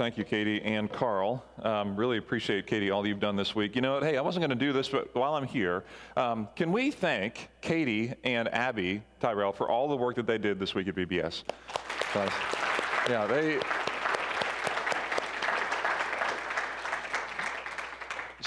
Thank 0.00 0.16
you, 0.16 0.24
Katie 0.24 0.62
and 0.62 0.90
Carl. 0.90 1.44
Um, 1.62 1.94
really 1.94 2.16
appreciate, 2.16 2.66
Katie, 2.66 2.90
all 2.90 3.06
you've 3.06 3.20
done 3.20 3.36
this 3.36 3.54
week. 3.54 3.76
You 3.76 3.82
know 3.82 3.92
what? 3.92 4.02
Hey, 4.02 4.16
I 4.16 4.22
wasn't 4.22 4.40
going 4.40 4.58
to 4.58 4.64
do 4.64 4.72
this, 4.72 4.88
but 4.88 5.14
while 5.14 5.34
I'm 5.34 5.46
here, 5.46 5.84
um, 6.16 6.48
can 6.56 6.72
we 6.72 6.90
thank 6.90 7.50
Katie 7.60 8.14
and 8.24 8.48
Abby 8.48 9.02
Tyrell 9.20 9.52
for 9.52 9.68
all 9.68 9.88
the 9.88 9.96
work 9.96 10.16
that 10.16 10.26
they 10.26 10.38
did 10.38 10.58
this 10.58 10.74
week 10.74 10.88
at 10.88 10.94
VBS? 10.94 11.42
Yeah, 13.10 13.26
they. 13.26 13.60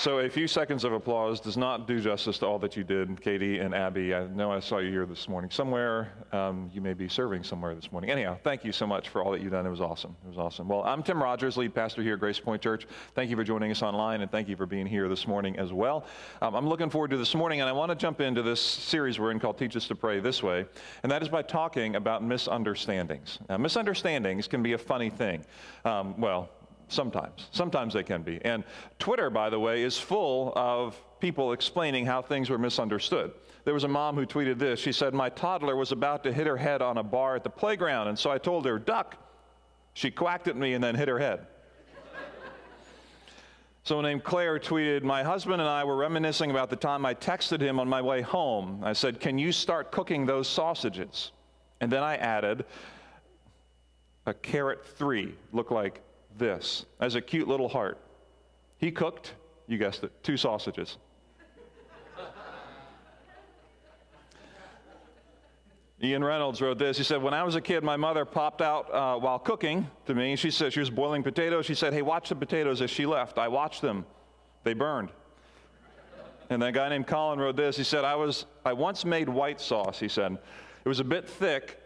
So, 0.03 0.19
a 0.19 0.29
few 0.29 0.49
seconds 0.49 0.83
of 0.83 0.91
applause 0.91 1.39
does 1.39 1.55
not 1.55 1.87
do 1.87 1.97
justice 2.01 2.37
to 2.39 2.45
all 2.45 2.59
that 2.59 2.75
you 2.75 2.83
did, 2.83 3.21
Katie 3.21 3.59
and 3.59 3.73
Abby. 3.73 4.13
I 4.13 4.27
know 4.27 4.51
I 4.51 4.59
saw 4.59 4.79
you 4.79 4.91
here 4.91 5.05
this 5.05 5.29
morning 5.29 5.49
somewhere. 5.49 6.11
Um, 6.33 6.69
you 6.73 6.81
may 6.81 6.91
be 6.91 7.07
serving 7.07 7.45
somewhere 7.45 7.73
this 7.73 7.89
morning. 7.89 8.09
Anyhow, 8.09 8.37
thank 8.43 8.65
you 8.65 8.73
so 8.73 8.85
much 8.85 9.07
for 9.07 9.23
all 9.23 9.31
that 9.31 9.39
you've 9.39 9.53
done. 9.53 9.65
It 9.65 9.69
was 9.69 9.79
awesome. 9.79 10.13
It 10.25 10.27
was 10.27 10.37
awesome. 10.37 10.67
Well, 10.67 10.83
I'm 10.83 11.03
Tim 11.03 11.23
Rogers, 11.23 11.55
lead 11.55 11.73
pastor 11.73 12.01
here 12.01 12.15
at 12.15 12.19
Grace 12.19 12.37
Point 12.37 12.61
Church. 12.61 12.85
Thank 13.15 13.29
you 13.29 13.37
for 13.37 13.45
joining 13.45 13.71
us 13.71 13.81
online, 13.81 14.19
and 14.19 14.29
thank 14.29 14.49
you 14.49 14.57
for 14.57 14.65
being 14.65 14.87
here 14.87 15.07
this 15.07 15.25
morning 15.25 15.57
as 15.57 15.71
well. 15.71 16.05
Um, 16.41 16.53
I'm 16.53 16.67
looking 16.67 16.89
forward 16.89 17.11
to 17.11 17.17
this 17.17 17.33
morning, 17.33 17.61
and 17.61 17.69
I 17.69 17.71
want 17.71 17.89
to 17.89 17.95
jump 17.95 18.19
into 18.19 18.41
this 18.41 18.59
series 18.59 19.21
we're 19.21 19.31
in 19.31 19.39
called 19.39 19.57
Teach 19.57 19.77
Us 19.77 19.87
to 19.87 19.95
Pray 19.95 20.19
This 20.19 20.43
Way, 20.43 20.65
and 21.03 21.11
that 21.13 21.21
is 21.21 21.29
by 21.29 21.43
talking 21.43 21.95
about 21.95 22.21
misunderstandings. 22.21 23.39
Now, 23.47 23.55
misunderstandings 23.55 24.49
can 24.49 24.61
be 24.61 24.73
a 24.73 24.77
funny 24.77 25.09
thing. 25.09 25.45
Um, 25.85 26.19
well, 26.19 26.49
Sometimes. 26.87 27.47
Sometimes 27.51 27.93
they 27.93 28.03
can 28.03 28.21
be. 28.21 28.39
And 28.43 28.63
Twitter, 28.99 29.29
by 29.29 29.49
the 29.49 29.59
way, 29.59 29.83
is 29.83 29.97
full 29.97 30.53
of 30.55 30.99
people 31.19 31.53
explaining 31.53 32.05
how 32.05 32.21
things 32.21 32.49
were 32.49 32.57
misunderstood. 32.57 33.31
There 33.65 33.73
was 33.73 33.85
a 33.85 33.87
mom 33.87 34.15
who 34.15 34.25
tweeted 34.25 34.59
this. 34.59 34.79
She 34.79 34.91
said, 34.91 35.13
My 35.13 35.29
toddler 35.29 35.75
was 35.75 35.91
about 35.91 36.23
to 36.25 36.33
hit 36.33 36.47
her 36.47 36.57
head 36.57 36.81
on 36.81 36.97
a 36.97 37.03
bar 37.03 37.35
at 37.35 37.43
the 37.43 37.49
playground, 37.49 38.09
and 38.09 38.19
so 38.19 38.29
I 38.29 38.37
told 38.37 38.65
her, 38.65 38.77
Duck. 38.77 39.17
She 39.95 40.09
quacked 40.09 40.47
at 40.47 40.57
me 40.57 40.73
and 40.73 40.83
then 40.83 40.95
hit 40.95 41.07
her 41.07 41.19
head. 41.19 41.45
Someone 43.83 44.05
named 44.05 44.23
Claire 44.23 44.59
tweeted, 44.59 45.03
My 45.03 45.23
husband 45.23 45.61
and 45.61 45.69
I 45.69 45.83
were 45.83 45.95
reminiscing 45.95 46.49
about 46.49 46.69
the 46.69 46.75
time 46.75 47.05
I 47.05 47.13
texted 47.13 47.61
him 47.61 47.79
on 47.79 47.87
my 47.87 48.01
way 48.01 48.21
home. 48.21 48.81
I 48.83 48.93
said, 48.93 49.19
Can 49.19 49.37
you 49.37 49.51
start 49.51 49.91
cooking 49.91 50.25
those 50.25 50.47
sausages? 50.47 51.31
And 51.79 51.91
then 51.91 52.01
I 52.01 52.15
added, 52.15 52.65
a 54.25 54.33
carrot 54.33 54.85
three, 54.85 55.35
looked 55.51 55.71
like 55.71 56.01
this 56.37 56.85
as 56.99 57.15
a 57.15 57.21
cute 57.21 57.47
little 57.47 57.69
heart. 57.69 57.99
He 58.77 58.91
cooked, 58.91 59.33
you 59.67 59.77
guessed 59.77 60.03
it, 60.03 60.11
two 60.23 60.37
sausages. 60.37 60.97
Ian 66.03 66.21
Reynolds 66.21 66.61
wrote 66.61 66.79
this. 66.79 66.97
He 66.97 67.03
said, 67.03 67.23
When 67.23 67.33
I 67.33 67.43
was 67.43 67.55
a 67.55 67.61
kid, 67.61 67.81
my 67.81 67.95
mother 67.95 68.25
popped 68.25 68.61
out 68.61 68.93
uh, 68.93 69.15
while 69.17 69.39
cooking 69.39 69.89
to 70.05 70.13
me. 70.13 70.35
She 70.35 70.51
said 70.51 70.73
she 70.73 70.81
was 70.81 70.89
boiling 70.89 71.23
potatoes. 71.23 71.65
She 71.65 71.75
said, 71.75 71.93
Hey, 71.93 72.01
watch 72.01 72.27
the 72.27 72.35
potatoes 72.35 72.81
as 72.81 72.89
she 72.89 73.05
left. 73.05 73.37
I 73.37 73.47
watched 73.47 73.81
them, 73.81 74.05
they 74.65 74.73
burned. 74.73 75.09
And 76.49 76.61
then 76.61 76.69
a 76.69 76.71
guy 76.73 76.89
named 76.89 77.07
Colin 77.07 77.39
wrote 77.39 77.55
this. 77.55 77.77
He 77.77 77.85
said, 77.85 78.03
I, 78.03 78.15
was, 78.15 78.45
I 78.65 78.73
once 78.73 79.05
made 79.05 79.29
white 79.29 79.61
sauce, 79.61 79.97
he 79.97 80.09
said. 80.09 80.37
It 80.83 80.89
was 80.89 80.99
a 80.99 81.05
bit 81.05 81.29
thick, 81.29 81.79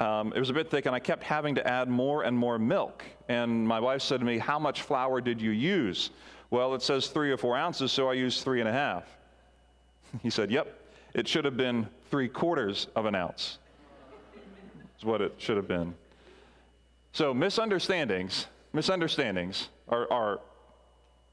um, 0.00 0.32
it 0.34 0.38
was 0.38 0.48
a 0.48 0.54
bit 0.54 0.70
thick, 0.70 0.86
and 0.86 0.94
I 0.94 0.98
kept 0.98 1.22
having 1.22 1.54
to 1.56 1.66
add 1.66 1.88
more 1.88 2.22
and 2.22 2.36
more 2.36 2.58
milk. 2.58 3.04
And 3.28 3.68
my 3.68 3.78
wife 3.78 4.00
said 4.00 4.20
to 4.20 4.26
me, 4.26 4.38
How 4.38 4.58
much 4.58 4.82
flour 4.82 5.20
did 5.20 5.40
you 5.42 5.50
use? 5.50 6.10
Well, 6.48 6.74
it 6.74 6.82
says 6.82 7.08
three 7.08 7.30
or 7.30 7.36
four 7.36 7.56
ounces, 7.56 7.92
so 7.92 8.08
I 8.08 8.14
used 8.14 8.42
three 8.42 8.60
and 8.60 8.68
a 8.68 8.72
half. 8.72 9.04
He 10.22 10.30
said, 10.30 10.50
Yep, 10.50 10.74
it 11.14 11.28
should 11.28 11.44
have 11.44 11.56
been 11.56 11.86
three 12.10 12.28
quarters 12.28 12.88
of 12.96 13.04
an 13.04 13.14
ounce, 13.14 13.58
is 14.98 15.04
what 15.04 15.20
it 15.20 15.34
should 15.38 15.56
have 15.56 15.68
been. 15.68 15.94
So, 17.12 17.34
misunderstandings, 17.34 18.46
misunderstandings 18.72 19.68
are, 19.88 20.10
are 20.10 20.40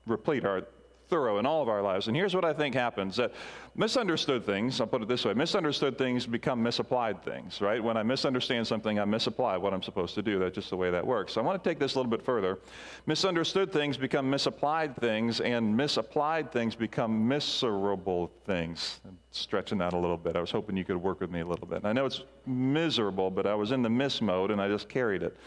replete, 0.06 0.46
are 0.46 0.64
thorough 1.10 1.40
in 1.40 1.46
all 1.46 1.62
of 1.62 1.70
our 1.70 1.82
lives. 1.82 2.08
And 2.08 2.16
here's 2.16 2.36
what 2.36 2.46
I 2.46 2.54
think 2.54 2.76
happens 2.76 3.16
that 3.18 3.34
misunderstood 3.76 4.46
things, 4.46 4.82
I'll 4.82 4.88
put 4.88 5.02
it 5.02 5.08
this 5.08 5.26
way 5.26 5.34
misunderstood 5.34 5.98
things 5.98 6.26
become 6.26 6.62
misapplied 6.62 7.24
things, 7.24 7.62
right? 7.62 7.84
When 7.84 7.98
I 7.98 8.04
misunderstand 8.04 8.68
something, 8.68 9.00
I 9.00 9.06
misapply 9.06 9.58
what 9.58 9.74
I'm 9.74 9.84
supposed 9.84 10.16
to 10.16 10.22
do. 10.22 10.40
That's 10.40 10.56
just 10.56 10.70
the 10.70 10.78
way 10.78 10.92
that 10.92 11.06
works. 11.06 11.34
So 11.34 11.42
I 11.42 11.44
want 11.44 11.64
to 11.64 11.70
take 11.70 11.80
this 11.80 11.96
a 11.96 11.98
little 11.98 12.10
bit 12.10 12.24
further. 12.24 12.60
Misunderstood 13.06 13.72
things 13.72 13.98
become 13.98 14.30
misapplied 14.30 14.96
things, 14.98 15.40
and 15.40 15.76
misapplied 15.76 16.52
things 16.52 16.76
become 16.76 17.28
miserable 17.28 18.32
things. 18.46 19.00
I'm 19.06 19.18
stretching 19.32 19.78
that 19.80 19.94
a 19.94 19.98
little 19.98 20.18
bit. 20.18 20.36
I 20.36 20.42
was 20.42 20.52
hoping 20.52 20.78
you 20.78 20.86
could 20.86 20.98
work 20.98 21.22
with 21.22 21.32
me 21.32 21.42
a 21.42 21.46
little 21.46 21.68
bit. 21.68 21.80
And 21.80 21.88
I 21.88 21.94
know 21.94 22.06
it's 22.06 22.24
miserable, 22.46 23.30
but 23.30 23.46
I 23.46 23.56
was 23.56 23.72
in 23.72 23.82
the 23.82 23.90
miss 23.90 24.22
mode 24.22 24.52
and 24.52 24.62
I 24.62 24.68
just 24.68 24.90
carried 24.90 25.24
it. 25.24 25.38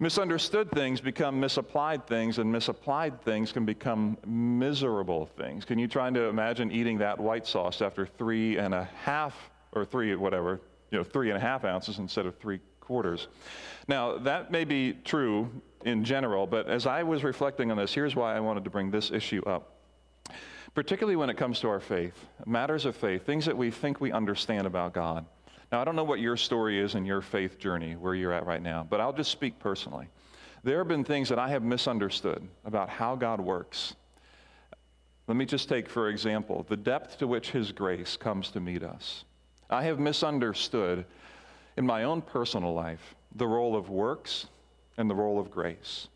Misunderstood 0.00 0.70
things 0.72 1.00
become 1.00 1.38
misapplied 1.38 2.06
things, 2.06 2.38
and 2.38 2.50
misapplied 2.50 3.22
things 3.22 3.52
can 3.52 3.64
become 3.64 4.18
miserable 4.26 5.26
things. 5.26 5.64
Can 5.64 5.78
you 5.78 5.86
try 5.86 6.10
to 6.10 6.24
imagine 6.24 6.72
eating 6.72 6.98
that 6.98 7.18
white 7.18 7.46
sauce 7.46 7.80
after 7.80 8.04
three 8.04 8.58
and 8.58 8.74
a 8.74 8.84
half, 9.04 9.50
or 9.72 9.84
three, 9.84 10.14
whatever, 10.16 10.60
you 10.90 10.98
know, 10.98 11.04
three 11.04 11.30
and 11.30 11.38
a 11.38 11.40
half 11.40 11.64
ounces 11.64 11.98
instead 11.98 12.26
of 12.26 12.36
three 12.38 12.58
quarters? 12.80 13.28
Now, 13.86 14.18
that 14.18 14.50
may 14.50 14.64
be 14.64 14.94
true 15.04 15.48
in 15.84 16.04
general, 16.04 16.46
but 16.48 16.66
as 16.66 16.86
I 16.86 17.04
was 17.04 17.22
reflecting 17.22 17.70
on 17.70 17.76
this, 17.76 17.94
here's 17.94 18.16
why 18.16 18.36
I 18.36 18.40
wanted 18.40 18.64
to 18.64 18.70
bring 18.70 18.90
this 18.90 19.12
issue 19.12 19.42
up. 19.46 19.76
Particularly 20.74 21.14
when 21.14 21.30
it 21.30 21.36
comes 21.36 21.60
to 21.60 21.68
our 21.68 21.78
faith, 21.78 22.26
matters 22.46 22.84
of 22.84 22.96
faith, 22.96 23.24
things 23.24 23.46
that 23.46 23.56
we 23.56 23.70
think 23.70 24.00
we 24.00 24.10
understand 24.10 24.66
about 24.66 24.92
God. 24.92 25.24
Now, 25.74 25.80
I 25.80 25.84
don't 25.84 25.96
know 25.96 26.04
what 26.04 26.20
your 26.20 26.36
story 26.36 26.78
is 26.78 26.94
in 26.94 27.04
your 27.04 27.20
faith 27.20 27.58
journey, 27.58 27.96
where 27.96 28.14
you're 28.14 28.32
at 28.32 28.46
right 28.46 28.62
now, 28.62 28.86
but 28.88 29.00
I'll 29.00 29.12
just 29.12 29.32
speak 29.32 29.58
personally. 29.58 30.06
There 30.62 30.78
have 30.78 30.86
been 30.86 31.02
things 31.02 31.28
that 31.30 31.38
I 31.40 31.48
have 31.48 31.64
misunderstood 31.64 32.46
about 32.64 32.88
how 32.88 33.16
God 33.16 33.40
works. 33.40 33.96
Let 35.26 35.36
me 35.36 35.44
just 35.44 35.68
take, 35.68 35.88
for 35.88 36.10
example, 36.10 36.64
the 36.68 36.76
depth 36.76 37.18
to 37.18 37.26
which 37.26 37.50
His 37.50 37.72
grace 37.72 38.16
comes 38.16 38.50
to 38.50 38.60
meet 38.60 38.84
us. 38.84 39.24
I 39.68 39.82
have 39.82 39.98
misunderstood 39.98 41.06
in 41.76 41.84
my 41.84 42.04
own 42.04 42.22
personal 42.22 42.72
life 42.72 43.16
the 43.34 43.48
role 43.48 43.74
of 43.74 43.90
works 43.90 44.46
and 44.96 45.10
the 45.10 45.14
role 45.16 45.40
of 45.40 45.50
grace. 45.50 46.06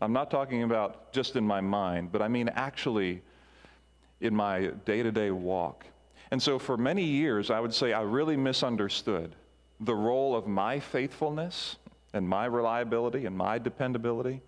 I'm 0.00 0.12
not 0.12 0.28
talking 0.28 0.64
about 0.64 1.12
just 1.12 1.36
in 1.36 1.46
my 1.46 1.60
mind, 1.60 2.10
but 2.10 2.20
I 2.20 2.26
mean 2.26 2.48
actually 2.48 3.22
in 4.20 4.34
my 4.34 4.72
day 4.84 5.04
to 5.04 5.12
day 5.12 5.30
walk. 5.30 5.86
And 6.34 6.42
so 6.42 6.58
for 6.58 6.76
many 6.76 7.04
years, 7.04 7.48
I 7.48 7.60
would 7.60 7.72
say 7.72 7.92
I 7.92 8.02
really 8.02 8.36
misunderstood 8.36 9.36
the 9.78 9.94
role 9.94 10.34
of 10.34 10.48
my 10.48 10.80
faithfulness 10.80 11.76
and 12.12 12.28
my 12.28 12.46
reliability 12.46 13.26
and 13.26 13.36
my 13.36 13.56
dependability 13.56 14.40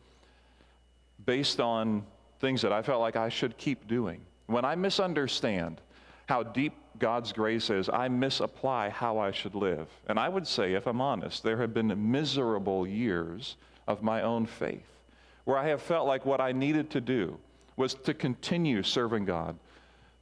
based 1.24 1.60
on 1.60 2.02
things 2.40 2.60
that 2.62 2.72
I 2.72 2.82
felt 2.82 3.00
like 3.00 3.14
I 3.14 3.28
should 3.28 3.56
keep 3.56 3.86
doing. 3.86 4.20
When 4.48 4.64
I 4.64 4.74
misunderstand 4.74 5.80
how 6.28 6.42
deep 6.42 6.72
God's 6.98 7.32
grace 7.32 7.70
is, 7.70 7.88
I 7.88 8.08
misapply 8.08 8.88
how 8.88 9.18
I 9.18 9.30
should 9.30 9.54
live. 9.54 9.86
And 10.08 10.18
I 10.18 10.28
would 10.28 10.48
say, 10.48 10.74
if 10.74 10.88
I'm 10.88 11.00
honest, 11.00 11.44
there 11.44 11.58
have 11.58 11.72
been 11.72 12.10
miserable 12.10 12.84
years 12.84 13.54
of 13.86 14.02
my 14.02 14.22
own 14.22 14.46
faith 14.46 14.90
where 15.44 15.56
I 15.56 15.68
have 15.68 15.82
felt 15.82 16.08
like 16.08 16.26
what 16.26 16.40
I 16.40 16.50
needed 16.50 16.90
to 16.90 17.00
do 17.00 17.38
was 17.76 17.94
to 17.94 18.12
continue 18.12 18.82
serving 18.82 19.24
God 19.24 19.56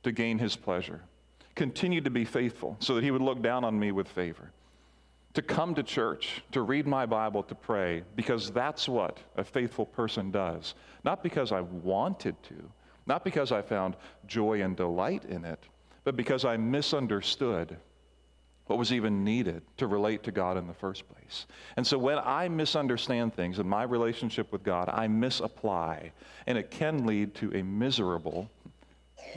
to 0.02 0.12
gain 0.12 0.38
His 0.38 0.56
pleasure 0.56 1.00
continue 1.54 2.00
to 2.00 2.10
be 2.10 2.24
faithful 2.24 2.76
so 2.80 2.94
that 2.94 3.04
he 3.04 3.10
would 3.10 3.22
look 3.22 3.42
down 3.42 3.64
on 3.64 3.78
me 3.78 3.92
with 3.92 4.08
favor. 4.08 4.50
To 5.34 5.42
come 5.42 5.74
to 5.74 5.82
church, 5.82 6.42
to 6.52 6.62
read 6.62 6.86
my 6.86 7.06
Bible, 7.06 7.42
to 7.44 7.54
pray, 7.54 8.02
because 8.14 8.50
that's 8.50 8.88
what 8.88 9.18
a 9.36 9.44
faithful 9.44 9.84
person 9.84 10.30
does. 10.30 10.74
Not 11.04 11.22
because 11.22 11.50
I 11.50 11.60
wanted 11.60 12.40
to, 12.44 12.54
not 13.06 13.24
because 13.24 13.50
I 13.50 13.60
found 13.60 13.96
joy 14.26 14.62
and 14.62 14.76
delight 14.76 15.24
in 15.24 15.44
it, 15.44 15.58
but 16.04 16.16
because 16.16 16.44
I 16.44 16.56
misunderstood 16.56 17.76
what 18.66 18.78
was 18.78 18.92
even 18.92 19.24
needed 19.24 19.62
to 19.76 19.86
relate 19.86 20.22
to 20.22 20.32
God 20.32 20.56
in 20.56 20.66
the 20.66 20.74
first 20.74 21.04
place. 21.08 21.46
And 21.76 21.86
so 21.86 21.98
when 21.98 22.18
I 22.18 22.48
misunderstand 22.48 23.34
things 23.34 23.58
in 23.58 23.68
my 23.68 23.82
relationship 23.82 24.50
with 24.52 24.62
God, 24.62 24.88
I 24.88 25.06
misapply, 25.06 26.12
and 26.46 26.56
it 26.56 26.70
can 26.70 27.04
lead 27.04 27.34
to 27.36 27.52
a 27.54 27.62
miserable 27.62 28.48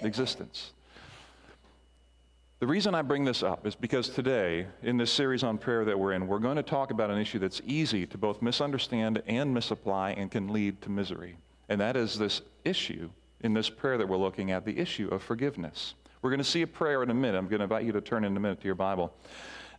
existence. 0.01 0.71
The 2.59 2.65
reason 2.65 2.95
I 2.95 3.03
bring 3.03 3.23
this 3.23 3.43
up 3.43 3.67
is 3.67 3.75
because 3.75 4.09
today, 4.09 4.65
in 4.81 4.97
this 4.97 5.11
series 5.11 5.43
on 5.43 5.59
prayer 5.59 5.85
that 5.85 5.99
we're 5.99 6.13
in, 6.13 6.25
we're 6.25 6.39
going 6.39 6.55
to 6.55 6.63
talk 6.63 6.89
about 6.89 7.11
an 7.11 7.19
issue 7.19 7.37
that's 7.37 7.61
easy 7.67 8.07
to 8.07 8.17
both 8.17 8.41
misunderstand 8.41 9.21
and 9.27 9.53
misapply 9.53 10.15
and 10.17 10.31
can 10.31 10.47
lead 10.47 10.81
to 10.81 10.89
misery. 10.89 11.37
And 11.69 11.79
that 11.79 11.95
is 11.95 12.17
this 12.17 12.41
issue 12.65 13.11
in 13.41 13.53
this 13.53 13.69
prayer 13.69 13.99
that 13.99 14.09
we're 14.09 14.17
looking 14.17 14.49
at 14.49 14.65
the 14.65 14.75
issue 14.75 15.07
of 15.09 15.21
forgiveness. 15.21 15.93
We're 16.23 16.31
going 16.31 16.39
to 16.39 16.43
see 16.43 16.63
a 16.63 16.67
prayer 16.67 17.03
in 17.03 17.11
a 17.11 17.13
minute. 17.13 17.37
I'm 17.37 17.47
going 17.47 17.59
to 17.59 17.65
invite 17.65 17.85
you 17.85 17.91
to 17.91 18.01
turn 18.01 18.23
in 18.23 18.35
a 18.35 18.39
minute 18.39 18.59
to 18.61 18.65
your 18.65 18.73
Bible. 18.73 19.13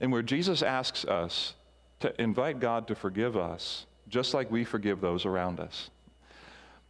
And 0.01 0.13
where 0.13 0.23
Jesus 0.23 0.63
asks 0.63 1.05
us 1.05 1.55
to 1.99 2.23
invite 2.23 2.61
God 2.61 2.87
to 2.87 2.95
forgive 2.95 3.37
us 3.37 3.87
just 4.09 4.35
like 4.35 4.53
we 4.53 4.63
forgive 4.63 5.01
those 5.01 5.27
around 5.27 5.59
us. 5.59 5.91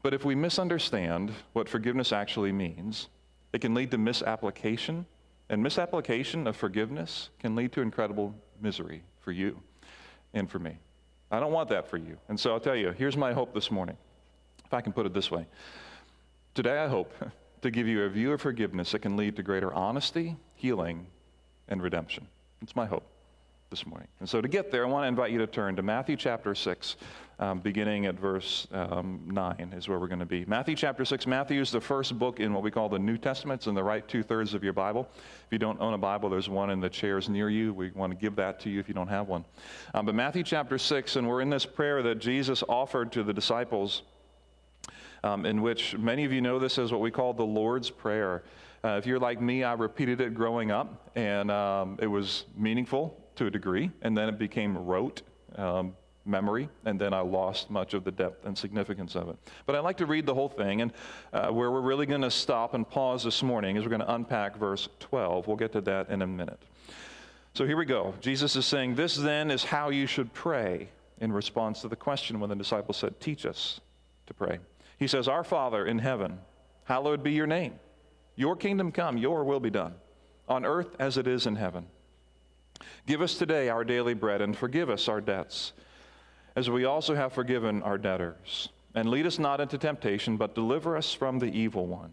But 0.02 0.12
if 0.12 0.22
we 0.22 0.34
misunderstand 0.34 1.32
what 1.54 1.66
forgiveness 1.66 2.12
actually 2.12 2.52
means, 2.52 3.08
it 3.54 3.62
can 3.62 3.72
lead 3.72 3.90
to 3.92 3.98
misapplication 3.98 5.06
and 5.48 5.62
misapplication 5.62 6.46
of 6.46 6.56
forgiveness 6.56 7.30
can 7.38 7.54
lead 7.54 7.72
to 7.72 7.80
incredible 7.80 8.34
misery 8.60 9.02
for 9.20 9.32
you 9.32 9.60
and 10.34 10.50
for 10.50 10.58
me. 10.58 10.78
I 11.30 11.40
don't 11.40 11.52
want 11.52 11.68
that 11.70 11.88
for 11.88 11.96
you. 11.96 12.18
And 12.28 12.38
so 12.38 12.52
I'll 12.52 12.60
tell 12.60 12.76
you, 12.76 12.90
here's 12.92 13.16
my 13.16 13.32
hope 13.32 13.54
this 13.54 13.70
morning, 13.70 13.96
if 14.64 14.72
I 14.72 14.80
can 14.80 14.92
put 14.92 15.06
it 15.06 15.14
this 15.14 15.30
way. 15.30 15.46
Today, 16.54 16.78
I 16.78 16.88
hope 16.88 17.12
to 17.62 17.70
give 17.70 17.86
you 17.86 18.04
a 18.04 18.08
view 18.08 18.32
of 18.32 18.40
forgiveness 18.40 18.92
that 18.92 19.00
can 19.00 19.16
lead 19.16 19.36
to 19.36 19.42
greater 19.42 19.72
honesty, 19.72 20.36
healing, 20.54 21.06
and 21.68 21.82
redemption. 21.82 22.26
It's 22.62 22.76
my 22.76 22.86
hope 22.86 23.04
this 23.70 23.86
morning. 23.86 24.08
And 24.20 24.28
so 24.28 24.40
to 24.40 24.48
get 24.48 24.70
there, 24.70 24.86
I 24.86 24.88
want 24.88 25.04
to 25.04 25.08
invite 25.08 25.30
you 25.30 25.38
to 25.38 25.46
turn 25.46 25.76
to 25.76 25.82
Matthew 25.82 26.16
chapter 26.16 26.54
6, 26.54 26.96
um, 27.38 27.60
beginning 27.60 28.06
at 28.06 28.14
verse 28.14 28.66
um, 28.72 29.20
9 29.26 29.74
is 29.76 29.88
where 29.88 29.98
we're 29.98 30.06
going 30.06 30.20
to 30.20 30.26
be. 30.26 30.46
Matthew 30.46 30.74
chapter 30.74 31.04
6. 31.04 31.26
Matthew 31.26 31.60
is 31.60 31.70
the 31.70 31.80
first 31.80 32.18
book 32.18 32.40
in 32.40 32.54
what 32.54 32.62
we 32.62 32.70
call 32.70 32.88
the 32.88 32.98
New 32.98 33.18
Testament. 33.18 33.60
It's 33.60 33.66
in 33.66 33.74
the 33.74 33.84
right 33.84 34.06
two 34.08 34.22
thirds 34.22 34.54
of 34.54 34.64
your 34.64 34.72
Bible. 34.72 35.06
If 35.12 35.52
you 35.52 35.58
don't 35.58 35.78
own 35.80 35.92
a 35.92 35.98
Bible, 35.98 36.30
there's 36.30 36.48
one 36.48 36.70
in 36.70 36.80
the 36.80 36.88
chairs 36.88 37.28
near 37.28 37.50
you. 37.50 37.74
We 37.74 37.90
want 37.90 38.10
to 38.10 38.18
give 38.18 38.36
that 38.36 38.58
to 38.60 38.70
you 38.70 38.80
if 38.80 38.88
you 38.88 38.94
don't 38.94 39.08
have 39.08 39.28
one. 39.28 39.44
Um, 39.92 40.06
but 40.06 40.14
Matthew 40.14 40.44
chapter 40.44 40.78
6, 40.78 41.16
and 41.16 41.28
we're 41.28 41.42
in 41.42 41.50
this 41.50 41.66
prayer 41.66 42.02
that 42.02 42.20
Jesus 42.20 42.64
offered 42.68 43.12
to 43.12 43.22
the 43.22 43.34
disciples. 43.34 44.02
Um, 45.24 45.46
in 45.46 45.62
which 45.62 45.98
many 45.98 46.24
of 46.24 46.32
you 46.32 46.40
know 46.40 46.60
this 46.60 46.78
as 46.78 46.92
what 46.92 47.00
we 47.00 47.10
call 47.10 47.34
the 47.34 47.44
Lord's 47.44 47.90
Prayer. 47.90 48.44
Uh, 48.84 48.90
if 48.90 49.04
you're 49.04 49.18
like 49.18 49.40
me, 49.40 49.64
I 49.64 49.72
repeated 49.72 50.20
it 50.20 50.32
growing 50.32 50.70
up, 50.70 51.10
and 51.16 51.50
um, 51.50 51.98
it 52.00 52.06
was 52.06 52.44
meaningful 52.56 53.20
to 53.38 53.46
a 53.46 53.50
degree, 53.50 53.90
and 54.02 54.16
then 54.16 54.28
it 54.28 54.38
became 54.38 54.76
rote 54.76 55.22
um, 55.56 55.94
memory, 56.24 56.68
and 56.84 57.00
then 57.00 57.14
I 57.14 57.20
lost 57.20 57.70
much 57.70 57.94
of 57.94 58.04
the 58.04 58.12
depth 58.12 58.44
and 58.44 58.56
significance 58.56 59.16
of 59.16 59.28
it. 59.28 59.36
But 59.66 59.74
I'd 59.74 59.84
like 59.84 59.96
to 59.98 60.06
read 60.06 60.26
the 60.26 60.34
whole 60.34 60.48
thing, 60.48 60.82
and 60.82 60.92
uh, 61.32 61.48
where 61.48 61.70
we're 61.70 61.80
really 61.80 62.06
going 62.06 62.22
to 62.22 62.30
stop 62.30 62.74
and 62.74 62.88
pause 62.88 63.24
this 63.24 63.42
morning 63.42 63.76
is 63.76 63.84
we're 63.84 63.90
going 63.90 64.00
to 64.00 64.14
unpack 64.14 64.56
verse 64.56 64.88
12. 65.00 65.46
We'll 65.46 65.56
get 65.56 65.72
to 65.72 65.80
that 65.82 66.10
in 66.10 66.22
a 66.22 66.26
minute. 66.26 66.60
So 67.54 67.66
here 67.66 67.76
we 67.76 67.86
go. 67.86 68.14
Jesus 68.20 68.54
is 68.54 68.66
saying, 68.66 68.94
This 68.94 69.16
then 69.16 69.50
is 69.50 69.64
how 69.64 69.88
you 69.88 70.06
should 70.06 70.32
pray 70.32 70.88
in 71.20 71.32
response 71.32 71.80
to 71.80 71.88
the 71.88 71.96
question 71.96 72.38
when 72.40 72.50
the 72.50 72.56
disciples 72.56 72.98
said, 72.98 73.18
Teach 73.20 73.46
us 73.46 73.80
to 74.26 74.34
pray. 74.34 74.58
He 74.98 75.06
says, 75.06 75.28
Our 75.28 75.44
Father 75.44 75.86
in 75.86 75.98
heaven, 75.98 76.38
hallowed 76.84 77.22
be 77.22 77.32
your 77.32 77.46
name. 77.46 77.74
Your 78.36 78.54
kingdom 78.54 78.92
come, 78.92 79.16
your 79.16 79.42
will 79.42 79.58
be 79.60 79.70
done, 79.70 79.94
on 80.48 80.64
earth 80.64 80.94
as 81.00 81.16
it 81.16 81.26
is 81.26 81.46
in 81.46 81.56
heaven. 81.56 81.86
Give 83.06 83.22
us 83.22 83.34
today 83.36 83.68
our 83.68 83.84
daily 83.84 84.14
bread 84.14 84.40
and 84.40 84.56
forgive 84.56 84.90
us 84.90 85.08
our 85.08 85.20
debts, 85.20 85.72
as 86.56 86.68
we 86.68 86.84
also 86.84 87.14
have 87.14 87.32
forgiven 87.32 87.82
our 87.82 87.98
debtors. 87.98 88.68
And 88.94 89.10
lead 89.10 89.26
us 89.26 89.38
not 89.38 89.60
into 89.60 89.78
temptation, 89.78 90.36
but 90.36 90.54
deliver 90.54 90.96
us 90.96 91.12
from 91.12 91.38
the 91.38 91.46
evil 91.46 91.86
one. 91.86 92.12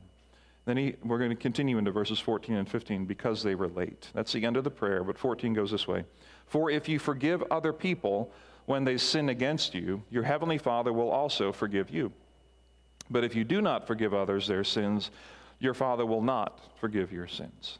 Then 0.65 0.77
he, 0.77 0.95
we're 1.03 1.19
going 1.19 1.29
to 1.29 1.35
continue 1.35 1.77
into 1.77 1.91
verses 1.91 2.19
14 2.19 2.55
and 2.55 2.69
15 2.69 3.05
because 3.05 3.43
they 3.43 3.55
relate. 3.55 4.09
That's 4.13 4.33
the 4.33 4.45
end 4.45 4.57
of 4.57 4.63
the 4.63 4.71
prayer, 4.71 5.03
but 5.03 5.17
14 5.17 5.53
goes 5.53 5.71
this 5.71 5.87
way 5.87 6.05
For 6.47 6.69
if 6.69 6.89
you 6.89 6.99
forgive 6.99 7.43
other 7.51 7.71
people 7.71 8.31
when 8.65 8.83
they 8.83 8.97
sin 8.97 9.29
against 9.29 9.75
you, 9.75 10.03
your 10.09 10.23
heavenly 10.23 10.57
Father 10.57 10.91
will 10.91 11.09
also 11.09 11.51
forgive 11.51 11.89
you. 11.91 12.11
But 13.09 13.23
if 13.23 13.35
you 13.35 13.43
do 13.43 13.61
not 13.61 13.85
forgive 13.85 14.13
others 14.13 14.47
their 14.47 14.63
sins, 14.63 15.11
your 15.59 15.75
Father 15.75 16.05
will 16.05 16.21
not 16.21 16.59
forgive 16.79 17.11
your 17.11 17.27
sins. 17.27 17.77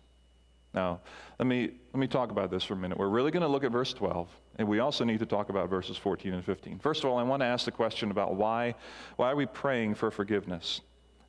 Now, 0.75 1.00
let 1.39 1.48
me, 1.48 1.72
let 1.94 2.00
me 2.00 2.06
talk 2.06 2.31
about 2.31 2.51
this 2.51 2.66
for 2.66 2.74
a 2.74 2.77
minute. 2.77 2.98
We're 2.98 3.07
really 3.07 3.31
going 3.31 3.42
to 3.42 3.48
look 3.48 3.63
at 3.63 3.72
verse 3.72 3.94
12, 3.94 4.27
and 4.60 4.68
we 4.68 4.80
also 4.80 5.06
need 5.06 5.19
to 5.19 5.25
talk 5.25 5.50
about 5.50 5.69
verses 5.69 5.95
14 5.95 6.33
and 6.33 6.44
15. 6.44 6.80
First 6.80 7.06
of 7.06 7.10
all, 7.10 7.18
I 7.18 7.24
want 7.24 7.42
to 7.42 7.45
ask 7.45 7.63
the 7.63 7.72
question 7.72 8.12
about 8.12 8.36
why, 8.36 8.75
why 9.16 9.31
are 9.31 9.38
we 9.38 9.45
praying 9.45 9.95
for 9.95 10.12
forgiveness? 10.12 10.81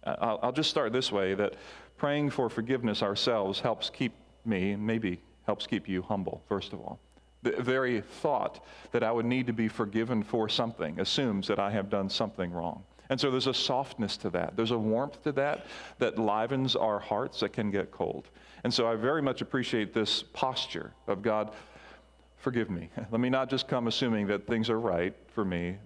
I'll, 0.04 0.40
I'll 0.42 0.52
just 0.52 0.68
start 0.68 0.92
this 0.92 1.12
way 1.12 1.34
that 1.34 1.54
praying 1.96 2.30
for 2.30 2.50
forgiveness 2.50 3.04
ourselves 3.04 3.60
helps 3.60 3.88
keep 3.88 4.12
me, 4.44 4.74
maybe 4.74 5.20
helps 5.46 5.68
keep 5.68 5.88
you 5.88 6.02
humble, 6.02 6.42
first 6.48 6.72
of 6.72 6.80
all. 6.80 6.98
The 7.44 7.52
very 7.62 8.00
thought 8.00 8.64
that 8.90 9.04
I 9.04 9.12
would 9.12 9.26
need 9.26 9.46
to 9.46 9.52
be 9.52 9.68
forgiven 9.68 10.24
for 10.24 10.48
something 10.48 10.98
assumes 10.98 11.46
that 11.46 11.60
I 11.60 11.70
have 11.70 11.88
done 11.88 12.10
something 12.10 12.50
wrong. 12.50 12.82
And 13.08 13.20
so 13.20 13.30
there's 13.30 13.46
a 13.46 13.54
softness 13.54 14.16
to 14.18 14.30
that. 14.30 14.56
There's 14.56 14.72
a 14.72 14.78
warmth 14.78 15.22
to 15.22 15.30
that 15.32 15.66
that 15.98 16.18
livens 16.18 16.74
our 16.74 16.98
hearts 16.98 17.38
that 17.40 17.52
can 17.52 17.70
get 17.70 17.92
cold. 17.92 18.28
And 18.64 18.72
so 18.72 18.86
I 18.86 18.96
very 18.96 19.22
much 19.22 19.42
appreciate 19.42 19.92
this 19.92 20.22
posture 20.22 20.92
of 21.06 21.22
God, 21.22 21.52
forgive 22.38 22.70
me. 22.70 22.90
Let 23.10 23.20
me 23.20 23.30
not 23.30 23.50
just 23.50 23.68
come 23.68 23.86
assuming 23.86 24.26
that 24.28 24.46
things 24.46 24.70
are 24.70 24.80
right 24.80 25.14
for 25.28 25.44
me. 25.44 25.76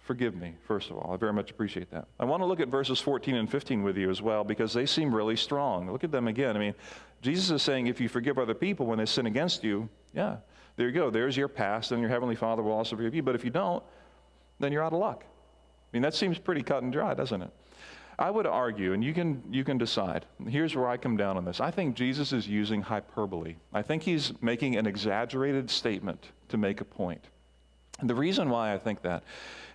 Forgive 0.00 0.34
me, 0.34 0.54
first 0.66 0.90
of 0.90 0.96
all. 0.96 1.12
I 1.12 1.16
very 1.18 1.34
much 1.34 1.50
appreciate 1.50 1.90
that. 1.90 2.08
I 2.18 2.24
want 2.24 2.40
to 2.42 2.46
look 2.46 2.60
at 2.60 2.68
verses 2.68 2.98
14 2.98 3.34
and 3.34 3.50
15 3.50 3.82
with 3.82 3.98
you 3.98 4.10
as 4.10 4.22
well 4.22 4.42
because 4.42 4.72
they 4.72 4.86
seem 4.86 5.14
really 5.14 5.36
strong. 5.36 5.90
Look 5.92 6.02
at 6.02 6.10
them 6.10 6.28
again. 6.28 6.56
I 6.56 6.60
mean, 6.60 6.74
Jesus 7.20 7.50
is 7.50 7.62
saying 7.62 7.88
if 7.88 8.00
you 8.00 8.08
forgive 8.08 8.38
other 8.38 8.54
people 8.54 8.86
when 8.86 8.98
they 8.98 9.06
sin 9.06 9.26
against 9.26 9.62
you, 9.62 9.88
yeah, 10.14 10.36
there 10.76 10.86
you 10.86 10.94
go. 10.94 11.10
There's 11.10 11.36
your 11.36 11.48
past, 11.48 11.92
and 11.92 12.00
your 12.00 12.08
Heavenly 12.08 12.36
Father 12.36 12.62
will 12.62 12.72
also 12.72 12.96
forgive 12.96 13.14
you. 13.14 13.22
But 13.22 13.34
if 13.34 13.44
you 13.44 13.50
don't, 13.50 13.82
then 14.60 14.72
you're 14.72 14.82
out 14.82 14.92
of 14.92 15.00
luck. 15.00 15.24
I 15.26 15.88
mean, 15.92 16.02
that 16.02 16.14
seems 16.14 16.38
pretty 16.38 16.62
cut 16.62 16.82
and 16.82 16.92
dry, 16.92 17.14
doesn't 17.14 17.42
it? 17.42 17.50
I 18.18 18.30
would 18.30 18.46
argue, 18.46 18.94
and 18.94 19.04
you 19.04 19.14
can, 19.14 19.42
you 19.48 19.62
can 19.62 19.78
decide. 19.78 20.26
Here's 20.48 20.74
where 20.74 20.88
I 20.88 20.96
come 20.96 21.16
down 21.16 21.36
on 21.36 21.44
this. 21.44 21.60
I 21.60 21.70
think 21.70 21.94
Jesus 21.94 22.32
is 22.32 22.48
using 22.48 22.82
hyperbole. 22.82 23.56
I 23.72 23.82
think 23.82 24.02
he's 24.02 24.32
making 24.42 24.76
an 24.76 24.86
exaggerated 24.86 25.70
statement 25.70 26.32
to 26.48 26.56
make 26.56 26.80
a 26.80 26.84
point. 26.84 27.24
And 28.00 28.10
the 28.10 28.14
reason 28.14 28.50
why 28.50 28.74
I 28.74 28.78
think 28.78 29.02
that 29.02 29.24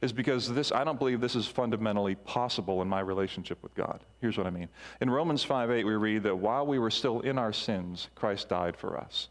is 0.02 0.12
because 0.12 0.54
this, 0.54 0.72
I 0.72 0.84
don't 0.84 1.00
believe 1.00 1.22
this 1.22 1.36
is 1.36 1.48
fundamentally 1.48 2.16
possible 2.16 2.82
in 2.82 2.88
my 2.88 3.00
relationship 3.00 3.62
with 3.64 3.74
God. 3.76 4.02
Here's 4.20 4.38
what 4.38 4.48
I 4.48 4.50
mean. 4.50 4.70
In 5.02 5.10
Romans 5.10 5.44
5 5.44 5.72
8, 5.72 5.84
we 5.86 5.94
read 5.94 6.24
that 6.24 6.36
while 6.36 6.66
we 6.66 6.80
were 6.80 6.92
still 6.92 7.22
in 7.22 7.38
our 7.38 7.54
sins, 7.54 8.10
Christ 8.16 8.50
died 8.50 8.76
for 8.76 8.98
us. 8.98 9.30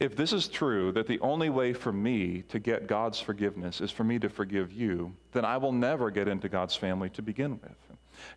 If 0.00 0.16
this 0.16 0.32
is 0.32 0.48
true, 0.48 0.92
that 0.92 1.06
the 1.06 1.20
only 1.20 1.50
way 1.50 1.72
for 1.72 1.92
me 1.92 2.42
to 2.48 2.58
get 2.58 2.86
God's 2.86 3.20
forgiveness 3.20 3.80
is 3.80 3.90
for 3.90 4.04
me 4.04 4.18
to 4.18 4.28
forgive 4.28 4.72
you, 4.72 5.14
then 5.32 5.44
I 5.44 5.58
will 5.58 5.72
never 5.72 6.10
get 6.10 6.26
into 6.28 6.48
God's 6.48 6.74
family 6.74 7.10
to 7.10 7.22
begin 7.22 7.60
with. 7.62 7.76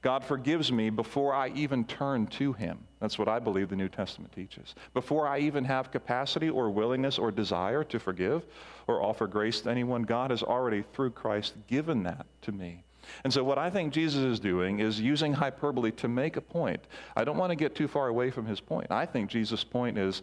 God 0.02 0.24
forgives 0.24 0.72
me 0.72 0.90
before 0.90 1.34
I 1.34 1.50
even 1.50 1.86
turn 1.86 2.28
to 2.28 2.54
Him. 2.54 2.80
That's 3.00 3.20
what 3.20 3.28
I 3.28 3.40
believe 3.40 3.70
the 3.70 3.76
New 3.76 3.90
Testament 3.90 4.34
teaches. 4.34 4.76
Before 4.94 5.28
I 5.28 5.40
even 5.40 5.64
have 5.66 5.92
capacity 5.92 6.50
or 6.50 6.70
willingness 6.70 7.20
or 7.20 7.32
desire 7.32 7.84
to 7.86 8.00
forgive 8.00 8.44
or 8.88 9.02
offer 9.02 9.28
grace 9.28 9.62
to 9.62 9.70
anyone, 9.70 10.04
God 10.04 10.32
has 10.32 10.44
already, 10.44 10.84
through 10.94 11.12
Christ, 11.12 11.54
given 11.68 12.04
that 12.04 12.26
to 12.44 12.52
me. 12.52 12.84
And 13.24 13.32
so, 13.32 13.44
what 13.44 13.58
I 13.58 13.70
think 13.70 13.94
Jesus 13.94 14.24
is 14.24 14.40
doing 14.40 14.80
is 14.80 15.00
using 15.00 15.34
hyperbole 15.34 15.92
to 15.92 16.08
make 16.08 16.38
a 16.38 16.42
point. 16.42 16.84
I 17.16 17.24
don't 17.24 17.38
want 17.38 17.52
to 17.52 17.56
get 17.56 17.76
too 17.76 17.88
far 17.88 18.08
away 18.08 18.32
from 18.32 18.46
his 18.46 18.60
point. 18.60 18.92
I 18.92 19.06
think 19.06 19.30
Jesus' 19.30 19.64
point 19.64 19.98
is, 19.98 20.22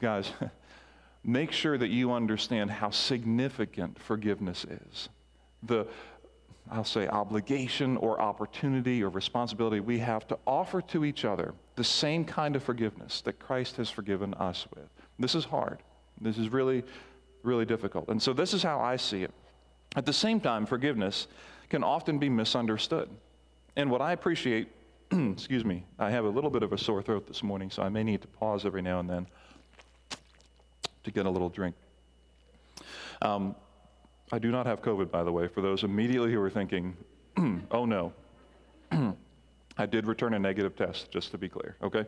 guys, 0.00 0.30
make 1.24 1.52
sure 1.52 1.78
that 1.78 1.88
you 1.88 2.12
understand 2.12 2.70
how 2.70 2.90
significant 2.90 3.98
forgiveness 3.98 4.64
is. 4.64 5.08
The, 5.64 5.86
I'll 6.70 6.84
say, 6.84 7.08
obligation 7.08 7.96
or 7.96 8.20
opportunity 8.20 9.02
or 9.02 9.10
responsibility 9.10 9.80
we 9.80 9.98
have 9.98 10.26
to 10.28 10.38
offer 10.46 10.80
to 10.82 11.04
each 11.04 11.24
other 11.24 11.54
the 11.76 11.84
same 11.84 12.24
kind 12.24 12.56
of 12.56 12.62
forgiveness 12.62 13.20
that 13.22 13.38
Christ 13.38 13.76
has 13.76 13.90
forgiven 13.90 14.34
us 14.34 14.66
with. 14.74 14.88
This 15.18 15.34
is 15.34 15.44
hard. 15.44 15.78
This 16.20 16.38
is 16.38 16.50
really, 16.50 16.84
really 17.42 17.64
difficult. 17.64 18.08
And 18.08 18.22
so, 18.22 18.32
this 18.32 18.54
is 18.54 18.62
how 18.62 18.80
I 18.80 18.96
see 18.96 19.22
it. 19.22 19.32
At 19.96 20.06
the 20.06 20.12
same 20.12 20.40
time, 20.40 20.66
forgiveness 20.66 21.26
can 21.68 21.84
often 21.84 22.18
be 22.18 22.28
misunderstood. 22.28 23.08
And 23.76 23.90
what 23.90 24.00
I 24.00 24.12
appreciate, 24.12 24.68
excuse 25.10 25.64
me, 25.64 25.84
I 25.98 26.10
have 26.10 26.24
a 26.24 26.28
little 26.28 26.50
bit 26.50 26.62
of 26.62 26.72
a 26.72 26.78
sore 26.78 27.02
throat 27.02 27.26
this 27.26 27.42
morning, 27.42 27.70
so 27.70 27.82
I 27.82 27.88
may 27.88 28.04
need 28.04 28.22
to 28.22 28.28
pause 28.28 28.64
every 28.64 28.82
now 28.82 29.00
and 29.00 29.08
then 29.08 29.26
to 31.04 31.10
get 31.10 31.26
a 31.26 31.30
little 31.30 31.48
drink. 31.48 31.74
Um, 33.20 33.54
I 34.32 34.38
do 34.38 34.50
not 34.50 34.64
have 34.66 34.80
COVID, 34.80 35.10
by 35.10 35.22
the 35.22 35.30
way, 35.30 35.46
for 35.46 35.60
those 35.60 35.84
immediately 35.84 36.32
who 36.32 36.40
are 36.40 36.48
thinking, 36.48 36.96
oh 37.70 37.84
no. 37.84 38.14
I 39.78 39.86
did 39.86 40.06
return 40.06 40.32
a 40.32 40.38
negative 40.38 40.74
test, 40.74 41.10
just 41.10 41.30
to 41.32 41.38
be 41.38 41.50
clear, 41.50 41.76
okay? 41.82 42.06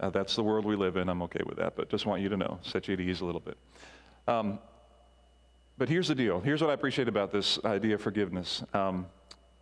Uh, 0.00 0.08
that's 0.08 0.34
the 0.34 0.42
world 0.42 0.64
we 0.64 0.74
live 0.74 0.96
in. 0.96 1.10
I'm 1.10 1.20
okay 1.22 1.42
with 1.44 1.58
that, 1.58 1.76
but 1.76 1.90
just 1.90 2.06
want 2.06 2.22
you 2.22 2.30
to 2.30 2.36
know, 2.36 2.58
set 2.62 2.88
you 2.88 2.94
at 2.94 3.00
ease 3.00 3.20
a 3.20 3.26
little 3.26 3.40
bit. 3.40 3.58
Um, 4.26 4.58
but 5.76 5.90
here's 5.90 6.08
the 6.08 6.14
deal. 6.14 6.40
Here's 6.40 6.62
what 6.62 6.70
I 6.70 6.74
appreciate 6.74 7.08
about 7.08 7.30
this 7.30 7.58
idea 7.64 7.96
of 7.96 8.00
forgiveness. 8.00 8.62
Um, 8.72 9.06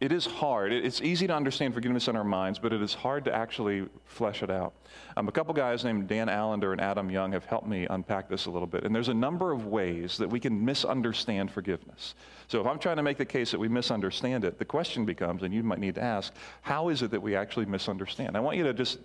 it 0.00 0.12
is 0.12 0.26
hard. 0.26 0.72
It's 0.72 1.00
easy 1.00 1.26
to 1.26 1.34
understand 1.34 1.74
forgiveness 1.74 2.06
in 2.06 2.14
our 2.14 2.22
minds, 2.22 2.60
but 2.60 2.72
it 2.72 2.80
is 2.80 2.94
hard 2.94 3.24
to 3.24 3.34
actually 3.34 3.88
flesh 4.04 4.44
it 4.44 4.50
out. 4.50 4.72
Um, 5.16 5.26
a 5.26 5.32
couple 5.32 5.52
guys 5.52 5.84
named 5.84 6.06
Dan 6.06 6.28
Allender 6.28 6.70
and 6.70 6.80
Adam 6.80 7.10
Young 7.10 7.32
have 7.32 7.44
helped 7.46 7.66
me 7.66 7.84
unpack 7.90 8.28
this 8.28 8.46
a 8.46 8.50
little 8.50 8.68
bit. 8.68 8.84
And 8.84 8.94
there's 8.94 9.08
a 9.08 9.14
number 9.14 9.50
of 9.50 9.66
ways 9.66 10.16
that 10.18 10.30
we 10.30 10.38
can 10.38 10.64
misunderstand 10.64 11.50
forgiveness. 11.50 12.14
So 12.46 12.60
if 12.60 12.66
I'm 12.68 12.78
trying 12.78 12.98
to 12.98 13.02
make 13.02 13.16
the 13.16 13.24
case 13.24 13.50
that 13.50 13.58
we 13.58 13.66
misunderstand 13.66 14.44
it, 14.44 14.60
the 14.60 14.64
question 14.64 15.04
becomes, 15.04 15.42
and 15.42 15.52
you 15.52 15.64
might 15.64 15.80
need 15.80 15.96
to 15.96 16.02
ask, 16.02 16.32
how 16.62 16.90
is 16.90 17.02
it 17.02 17.10
that 17.10 17.20
we 17.20 17.34
actually 17.34 17.66
misunderstand? 17.66 18.36
I 18.36 18.40
want 18.40 18.56
you 18.56 18.62
to 18.64 18.72
just 18.72 19.00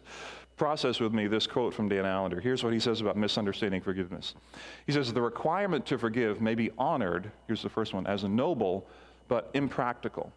process 0.58 1.00
with 1.00 1.12
me 1.12 1.26
this 1.26 1.48
quote 1.48 1.74
from 1.74 1.90
Dan 1.90 2.06
Allender. 2.06 2.40
Here's 2.40 2.64
what 2.64 2.72
he 2.72 2.80
says 2.80 3.02
about 3.02 3.18
misunderstanding 3.18 3.82
forgiveness. 3.82 4.36
He 4.86 4.92
says, 4.92 5.12
The 5.12 5.22
requirement 5.22 5.88
to 5.88 5.98
forgive 5.98 6.40
may 6.40 6.54
be 6.54 6.70
honored, 6.78 7.32
here's 7.48 7.64
the 7.64 7.70
first 7.70 7.96
one, 7.96 8.06
as 8.06 8.24
a 8.24 8.30
noble 8.30 8.88
but 9.28 9.50
impractical. 9.56 10.32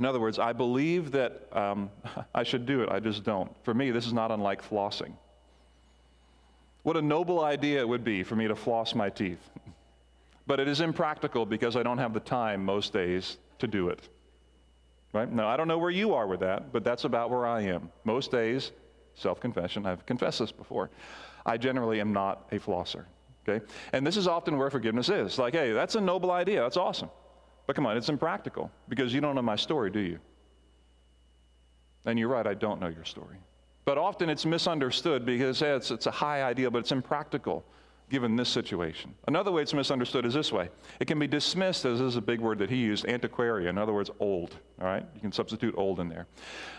In 0.00 0.06
other 0.06 0.18
words, 0.18 0.38
I 0.38 0.54
believe 0.54 1.12
that 1.12 1.42
um, 1.52 1.90
I 2.34 2.42
should 2.42 2.64
do 2.64 2.82
it, 2.82 2.88
I 2.90 3.00
just 3.00 3.22
don't. 3.22 3.52
For 3.64 3.74
me, 3.74 3.90
this 3.90 4.06
is 4.06 4.14
not 4.14 4.32
unlike 4.32 4.62
flossing. 4.62 5.12
What 6.82 6.96
a 6.96 7.02
noble 7.02 7.44
idea 7.44 7.80
it 7.80 7.88
would 7.88 8.02
be 8.02 8.22
for 8.22 8.34
me 8.34 8.48
to 8.48 8.56
floss 8.56 8.94
my 8.94 9.10
teeth. 9.10 9.50
But 10.46 10.58
it 10.58 10.68
is 10.68 10.80
impractical 10.80 11.44
because 11.44 11.76
I 11.76 11.82
don't 11.82 11.98
have 11.98 12.14
the 12.14 12.20
time 12.20 12.64
most 12.64 12.94
days 12.94 13.36
to 13.58 13.66
do 13.66 13.90
it. 13.90 14.08
Right? 15.12 15.30
Now, 15.30 15.48
I 15.48 15.58
don't 15.58 15.68
know 15.68 15.76
where 15.76 15.90
you 15.90 16.14
are 16.14 16.26
with 16.26 16.40
that, 16.40 16.72
but 16.72 16.82
that's 16.82 17.04
about 17.04 17.28
where 17.28 17.46
I 17.46 17.60
am. 17.62 17.90
Most 18.04 18.30
days, 18.30 18.72
self 19.14 19.38
confession, 19.38 19.84
I've 19.84 20.06
confessed 20.06 20.38
this 20.38 20.50
before, 20.50 20.88
I 21.44 21.58
generally 21.58 22.00
am 22.00 22.14
not 22.14 22.46
a 22.52 22.58
flosser. 22.58 23.04
Okay? 23.46 23.64
And 23.92 24.06
this 24.06 24.16
is 24.16 24.26
often 24.26 24.56
where 24.56 24.70
forgiveness 24.70 25.10
is. 25.10 25.38
Like, 25.38 25.52
hey, 25.52 25.72
that's 25.72 25.94
a 25.94 26.00
noble 26.00 26.30
idea. 26.30 26.62
That's 26.62 26.78
awesome. 26.78 27.10
But 27.70 27.76
come 27.76 27.86
on, 27.86 27.96
it's 27.96 28.08
impractical 28.08 28.68
because 28.88 29.14
you 29.14 29.20
don't 29.20 29.36
know 29.36 29.42
my 29.42 29.54
story, 29.54 29.92
do 29.92 30.00
you? 30.00 30.18
And 32.04 32.18
you're 32.18 32.26
right, 32.26 32.44
I 32.44 32.54
don't 32.54 32.80
know 32.80 32.88
your 32.88 33.04
story. 33.04 33.36
But 33.84 33.96
often 33.96 34.28
it's 34.28 34.44
misunderstood 34.44 35.24
because 35.24 35.62
it's, 35.62 35.92
it's 35.92 36.06
a 36.06 36.10
high 36.10 36.42
ideal, 36.42 36.72
but 36.72 36.78
it's 36.78 36.90
impractical 36.90 37.64
given 38.08 38.34
this 38.34 38.48
situation. 38.48 39.14
Another 39.28 39.52
way 39.52 39.62
it's 39.62 39.72
misunderstood 39.72 40.26
is 40.26 40.34
this 40.34 40.50
way 40.50 40.68
it 40.98 41.04
can 41.04 41.20
be 41.20 41.28
dismissed 41.28 41.84
as 41.84 42.00
this 42.00 42.08
is 42.08 42.16
a 42.16 42.20
big 42.20 42.40
word 42.40 42.58
that 42.58 42.70
he 42.70 42.76
used, 42.78 43.06
antiquarian. 43.06 43.68
In 43.68 43.78
other 43.78 43.92
words, 43.92 44.10
old. 44.18 44.56
All 44.80 44.88
right? 44.88 45.06
You 45.14 45.20
can 45.20 45.30
substitute 45.30 45.72
old 45.76 46.00
in 46.00 46.08
there. 46.08 46.26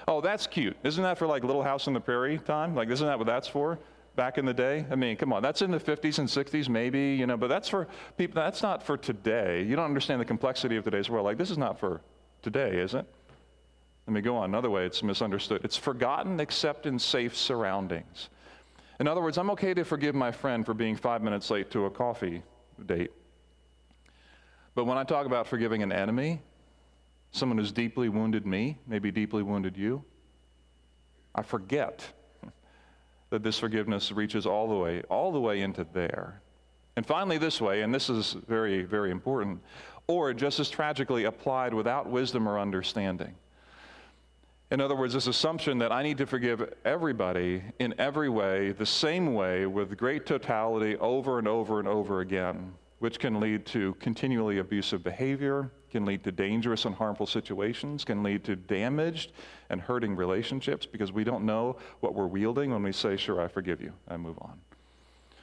Oh, 0.10 0.20
that's 0.20 0.46
cute. 0.46 0.76
Isn't 0.84 1.04
that 1.04 1.18
for 1.18 1.26
like 1.26 1.46
Little 1.46 1.64
House 1.64 1.88
on 1.88 1.94
the 1.94 2.02
Prairie 2.02 2.38
time? 2.40 2.76
Like, 2.76 2.90
isn't 2.90 3.08
that 3.08 3.18
what 3.18 3.28
that's 3.28 3.48
for? 3.48 3.80
Back 4.16 4.38
in 4.38 4.46
the 4.46 4.54
day? 4.54 4.86
I 4.92 4.96
mean, 4.96 5.16
come 5.16 5.32
on, 5.32 5.42
that's 5.42 5.62
in 5.62 5.72
the 5.72 5.80
50s 5.80 6.20
and 6.20 6.28
60s, 6.28 6.68
maybe, 6.68 7.16
you 7.16 7.26
know, 7.26 7.38
but 7.38 7.48
that's 7.48 7.70
for 7.70 7.88
people, 8.18 8.36
that's 8.36 8.62
not 8.62 8.84
for 8.84 8.98
today. 8.98 9.64
You 9.64 9.76
don't 9.76 9.86
understand 9.86 10.20
the 10.20 10.26
complexity 10.26 10.76
of 10.76 10.84
today's 10.84 11.10
world. 11.10 11.26
Like, 11.26 11.38
this 11.38 11.50
is 11.50 11.58
not 11.58 11.80
for 11.80 12.02
today, 12.42 12.78
is 12.78 12.94
it? 12.94 13.06
Let 14.08 14.14
me 14.14 14.22
go 14.22 14.36
on. 14.36 14.46
Another 14.46 14.70
way 14.70 14.86
it's 14.86 15.02
misunderstood. 15.04 15.62
It's 15.64 15.78
forgotten 15.78 16.40
except 16.40 16.86
in 16.86 17.00
safe 17.00 17.38
surroundings. 17.38 18.30
In 19.00 19.08
other 19.08 19.22
words, 19.22 19.38
I'm 19.38 19.50
okay 19.52 19.74
to 19.74 19.86
forgive 19.86 20.14
my 20.16 20.32
friend 20.32 20.66
for 20.66 20.74
being 20.74 20.96
five 20.96 21.22
minutes 21.22 21.50
late 21.50 21.72
to 21.72 21.86
a 21.86 21.90
coffee 21.90 22.44
date. 22.86 23.12
But 24.76 24.86
when 24.86 24.98
I 24.98 25.04
talk 25.04 25.26
about 25.26 25.48
forgiving 25.48 25.84
an 25.84 25.92
enemy, 25.92 26.42
someone 27.32 27.58
who's 27.58 27.72
deeply 27.72 28.10
wounded 28.10 28.46
me, 28.46 28.78
maybe 28.88 29.12
deeply 29.12 29.44
wounded 29.44 29.78
you, 29.78 30.04
I 31.34 31.44
forget 31.44 32.12
that 33.32 33.42
this 33.42 33.58
forgiveness 33.58 34.12
reaches 34.12 34.46
all 34.46 34.68
the 34.68 34.76
way, 34.76 35.02
all 35.10 35.32
the 35.32 35.40
way 35.40 35.62
into 35.62 35.86
there. 35.94 36.42
And 36.96 37.06
finally, 37.06 37.38
this 37.38 37.60
way, 37.60 37.82
and 37.82 37.96
this 37.96 38.10
is 38.10 38.34
very, 38.48 38.84
very 38.84 39.10
important, 39.10 39.62
or 40.08 40.34
just 40.34 40.60
as 40.60 40.70
tragically 40.70 41.24
applied 41.24 41.74
without 41.74 42.08
wisdom 42.08 42.48
or 42.48 42.60
understanding. 42.60 43.34
In 44.70 44.80
other 44.80 44.96
words, 44.96 45.14
this 45.14 45.28
assumption 45.28 45.80
that 45.80 45.92
I 45.92 46.04
need 46.04 46.18
to 46.20 46.26
forgive 46.26 46.74
everybody 46.86 47.64
in 47.80 47.94
every 47.98 48.30
way, 48.30 48.72
the 48.74 48.86
same 48.86 49.34
way, 49.34 49.66
with 49.66 49.98
great 49.98 50.26
totality, 50.26 50.98
over 50.98 51.40
and 51.40 51.48
over 51.48 51.80
and 51.80 51.88
over 51.88 52.20
again, 52.20 52.74
which 53.02 53.18
can 53.18 53.40
lead 53.40 53.66
to 53.66 53.96
continually 53.96 54.60
abusive 54.60 55.04
behavior, 55.04 55.72
can 55.90 56.06
lead 56.06 56.24
to 56.24 56.32
dangerous 56.32 56.86
and 56.86 56.94
harmful 56.94 57.26
situations, 57.26 58.06
can 58.06 58.22
lead 58.22 58.44
to 58.44 58.56
damaged 58.56 59.32
and 59.72 59.82
hurting 59.82 60.16
relationships 60.16 60.86
because 60.86 61.12
we 61.12 61.24
don't 61.24 61.44
know 61.44 61.76
what 62.02 62.14
we're 62.14 62.28
wielding 62.28 62.70
when 62.70 62.84
we 62.84 62.92
say, 62.92 63.18
Sure, 63.18 63.42
I 63.42 63.48
forgive 63.48 63.82
you, 63.82 63.92
I 64.08 64.18
move 64.18 64.38
on. 64.40 64.54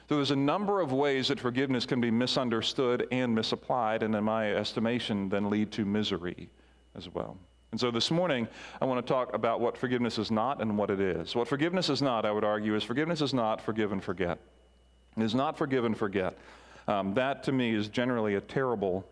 So 0.07 0.15
there's 0.15 0.31
a 0.31 0.37
number 0.37 0.79
of 0.79 0.93
ways 0.93 1.27
that 1.27 1.37
forgiveness 1.37 1.85
can 1.85 1.99
be 1.99 2.09
misunderstood 2.09 3.05
and 3.11 3.35
misapplied, 3.35 4.03
and 4.03 4.15
in 4.15 4.23
my 4.23 4.53
estimation, 4.53 5.27
then 5.27 5.49
lead 5.49 5.69
to 5.73 5.83
misery 5.83 6.49
as 6.95 7.09
well. 7.09 7.37
And 7.71 7.79
so 7.79 7.91
this 7.91 8.09
morning, 8.09 8.47
I 8.81 8.85
want 8.85 9.05
to 9.05 9.13
talk 9.13 9.33
about 9.33 9.59
what 9.59 9.77
forgiveness 9.77 10.17
is 10.17 10.31
not 10.31 10.61
and 10.61 10.77
what 10.77 10.89
it 10.89 11.01
is. 11.01 11.35
What 11.35 11.49
forgiveness 11.49 11.89
is 11.89 12.01
not, 12.01 12.25
I 12.25 12.31
would 12.31 12.45
argue, 12.45 12.73
is 12.75 12.85
forgiveness 12.85 13.19
is 13.19 13.33
not 13.33 13.59
forgive 13.59 13.91
and 13.91 14.01
forget. 14.01 14.39
It 15.17 15.23
is 15.23 15.35
not 15.35 15.57
forgive 15.57 15.83
and 15.83 15.97
forget. 15.97 16.37
Um, 16.89 17.13
that 17.13 17.43
to 17.43 17.51
me 17.51 17.75
is 17.75 17.87
generally 17.87 18.33
a 18.33 18.41
terrible 18.41 19.07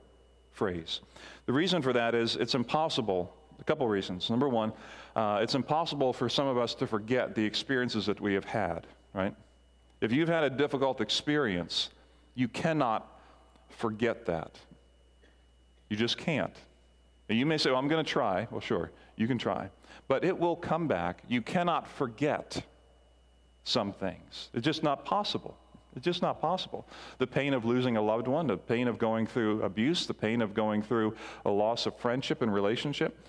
phrase. 0.51 1.01
The 1.45 1.53
reason 1.53 1.83
for 1.83 1.93
that 1.93 2.15
is 2.15 2.35
it's 2.35 2.55
impossible. 2.55 3.31
A 3.59 3.63
couple 3.63 3.87
reasons. 3.87 4.31
Number 4.31 4.49
one, 4.49 4.73
uh, 5.15 5.39
it's 5.43 5.53
impossible 5.53 6.11
for 6.11 6.27
some 6.27 6.47
of 6.47 6.57
us 6.57 6.73
to 6.75 6.87
forget 6.87 7.35
the 7.35 7.45
experiences 7.45 8.07
that 8.07 8.19
we 8.19 8.33
have 8.33 8.45
had, 8.45 8.87
right? 9.13 9.35
If 10.01 10.11
you've 10.11 10.27
had 10.27 10.43
a 10.43 10.49
difficult 10.49 11.01
experience, 11.01 11.89
you 12.33 12.47
cannot 12.47 13.07
forget 13.69 14.25
that. 14.25 14.59
You 15.89 15.97
just 15.97 16.17
can't. 16.17 16.55
And 17.29 17.37
you 17.37 17.45
may 17.45 17.59
say, 17.59 17.69
well, 17.69 17.79
I'm 17.79 17.87
going 17.87 18.03
to 18.03 18.11
try. 18.11 18.47
Well, 18.49 18.61
sure, 18.61 18.91
you 19.17 19.27
can 19.27 19.37
try. 19.37 19.69
But 20.07 20.23
it 20.23 20.37
will 20.37 20.55
come 20.55 20.87
back. 20.87 21.21
You 21.27 21.43
cannot 21.43 21.87
forget 21.87 22.59
some 23.63 23.93
things. 23.93 24.49
It's 24.55 24.65
just 24.65 24.81
not 24.81 25.05
possible. 25.05 25.55
It's 25.97 26.05
just 26.05 26.21
not 26.21 26.39
possible. 26.39 26.87
The 27.17 27.27
pain 27.27 27.53
of 27.53 27.65
losing 27.65 27.97
a 27.97 28.01
loved 28.01 28.27
one, 28.27 28.47
the 28.47 28.55
pain 28.57 28.87
of 28.87 28.97
going 28.97 29.27
through 29.27 29.63
abuse, 29.63 30.05
the 30.05 30.13
pain 30.13 30.41
of 30.41 30.53
going 30.53 30.81
through 30.81 31.15
a 31.45 31.49
loss 31.49 31.85
of 31.85 31.97
friendship 31.97 32.41
and 32.41 32.53
relationship. 32.53 33.27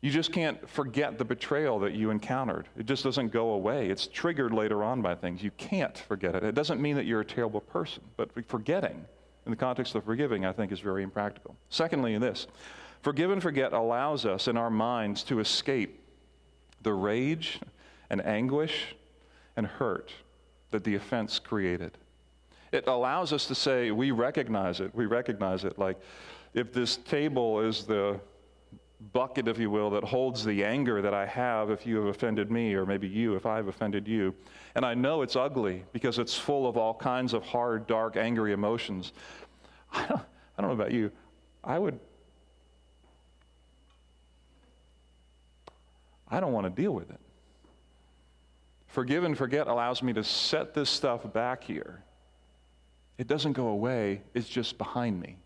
You 0.00 0.10
just 0.10 0.32
can't 0.32 0.68
forget 0.68 1.18
the 1.18 1.24
betrayal 1.24 1.78
that 1.80 1.94
you 1.94 2.10
encountered. 2.10 2.68
It 2.76 2.86
just 2.86 3.02
doesn't 3.02 3.32
go 3.32 3.50
away. 3.50 3.88
It's 3.88 4.06
triggered 4.06 4.52
later 4.52 4.84
on 4.84 5.02
by 5.02 5.14
things. 5.14 5.42
You 5.42 5.52
can't 5.52 5.96
forget 5.96 6.34
it. 6.34 6.44
It 6.44 6.54
doesn't 6.54 6.80
mean 6.80 6.96
that 6.96 7.06
you're 7.06 7.20
a 7.20 7.24
terrible 7.24 7.60
person, 7.60 8.02
but 8.16 8.30
forgetting 8.46 9.04
in 9.46 9.50
the 9.50 9.56
context 9.56 9.94
of 9.94 10.04
forgiving, 10.04 10.44
I 10.44 10.52
think, 10.52 10.70
is 10.70 10.80
very 10.80 11.02
impractical. 11.02 11.56
Secondly, 11.68 12.14
in 12.14 12.20
this, 12.20 12.46
Forgive 13.02 13.32
and 13.32 13.42
forget 13.42 13.72
allows 13.72 14.24
us 14.24 14.46
in 14.46 14.56
our 14.56 14.70
minds 14.70 15.24
to 15.24 15.40
escape 15.40 16.00
the 16.82 16.92
rage 16.92 17.58
and 18.08 18.24
anguish 18.24 18.94
and 19.56 19.66
hurt 19.66 20.12
that 20.72 20.84
the 20.84 20.94
offense 20.94 21.38
created. 21.38 21.96
It 22.72 22.86
allows 22.86 23.32
us 23.32 23.46
to 23.46 23.54
say, 23.54 23.90
we 23.90 24.10
recognize 24.10 24.80
it. 24.80 24.94
We 24.94 25.06
recognize 25.06 25.64
it. 25.64 25.78
Like, 25.78 26.00
if 26.54 26.72
this 26.72 26.96
table 26.96 27.60
is 27.60 27.84
the 27.84 28.18
bucket, 29.12 29.48
if 29.48 29.58
you 29.58 29.70
will, 29.70 29.90
that 29.90 30.04
holds 30.04 30.44
the 30.44 30.64
anger 30.64 31.02
that 31.02 31.14
I 31.14 31.26
have 31.26 31.70
if 31.70 31.86
you 31.86 31.96
have 31.96 32.06
offended 32.06 32.50
me, 32.50 32.74
or 32.74 32.86
maybe 32.86 33.08
you 33.08 33.36
if 33.36 33.46
I've 33.46 33.68
offended 33.68 34.06
you, 34.06 34.34
and 34.74 34.84
I 34.84 34.94
know 34.94 35.22
it's 35.22 35.36
ugly 35.36 35.84
because 35.92 36.18
it's 36.18 36.36
full 36.36 36.66
of 36.66 36.76
all 36.76 36.94
kinds 36.94 37.34
of 37.34 37.42
hard, 37.44 37.86
dark, 37.86 38.16
angry 38.16 38.52
emotions, 38.52 39.12
I 39.92 40.06
don't, 40.06 40.20
I 40.56 40.62
don't 40.62 40.68
know 40.70 40.82
about 40.82 40.92
you. 40.92 41.10
I 41.64 41.78
would 41.78 41.98
I 46.32 46.40
don't 46.40 46.52
want 46.52 46.64
to 46.64 46.82
deal 46.82 46.92
with 46.92 47.10
it. 47.10 47.20
Forgive 48.92 49.24
and 49.24 49.36
forget 49.36 49.68
allows 49.68 50.02
me 50.02 50.12
to 50.12 50.22
set 50.22 50.74
this 50.74 50.90
stuff 50.90 51.32
back 51.32 51.64
here. 51.64 52.02
It 53.16 53.26
doesn't 53.26 53.54
go 53.54 53.68
away, 53.68 54.20
it's 54.34 54.48
just 54.48 54.76
behind 54.76 55.18
me. 55.18 55.38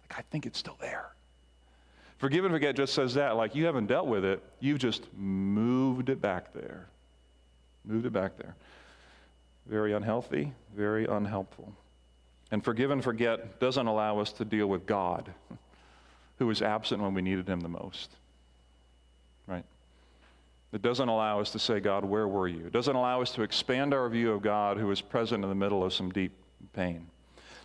Like, 0.00 0.18
I 0.18 0.22
think 0.30 0.46
it's 0.46 0.58
still 0.58 0.78
there. 0.80 1.10
Forgive 2.16 2.46
and 2.46 2.54
forget 2.54 2.74
just 2.74 2.94
says 2.94 3.12
that, 3.14 3.36
like 3.36 3.54
you 3.54 3.66
haven't 3.66 3.86
dealt 3.86 4.06
with 4.06 4.24
it, 4.24 4.42
you've 4.60 4.78
just 4.78 5.02
moved 5.14 6.08
it 6.08 6.22
back 6.22 6.54
there. 6.54 6.86
Moved 7.84 8.06
it 8.06 8.14
back 8.14 8.38
there. 8.38 8.56
Very 9.66 9.92
unhealthy, 9.92 10.50
very 10.74 11.04
unhelpful. 11.04 11.70
And 12.50 12.64
forgive 12.64 12.90
and 12.90 13.04
forget 13.04 13.60
doesn't 13.60 13.86
allow 13.86 14.20
us 14.20 14.32
to 14.32 14.44
deal 14.46 14.68
with 14.68 14.86
God, 14.86 15.34
who 16.38 16.46
was 16.46 16.62
absent 16.62 17.02
when 17.02 17.12
we 17.12 17.20
needed 17.20 17.46
him 17.46 17.60
the 17.60 17.68
most. 17.68 18.12
It 20.74 20.82
doesn't 20.82 21.08
allow 21.08 21.40
us 21.40 21.52
to 21.52 21.60
say, 21.60 21.78
God, 21.78 22.04
where 22.04 22.26
were 22.26 22.48
you? 22.48 22.66
It 22.66 22.72
doesn't 22.72 22.96
allow 22.96 23.22
us 23.22 23.30
to 23.32 23.42
expand 23.42 23.94
our 23.94 24.08
view 24.08 24.32
of 24.32 24.42
God 24.42 24.76
who 24.76 24.90
is 24.90 25.00
present 25.00 25.44
in 25.44 25.48
the 25.48 25.54
middle 25.54 25.84
of 25.84 25.94
some 25.94 26.10
deep 26.10 26.32
pain. 26.72 27.06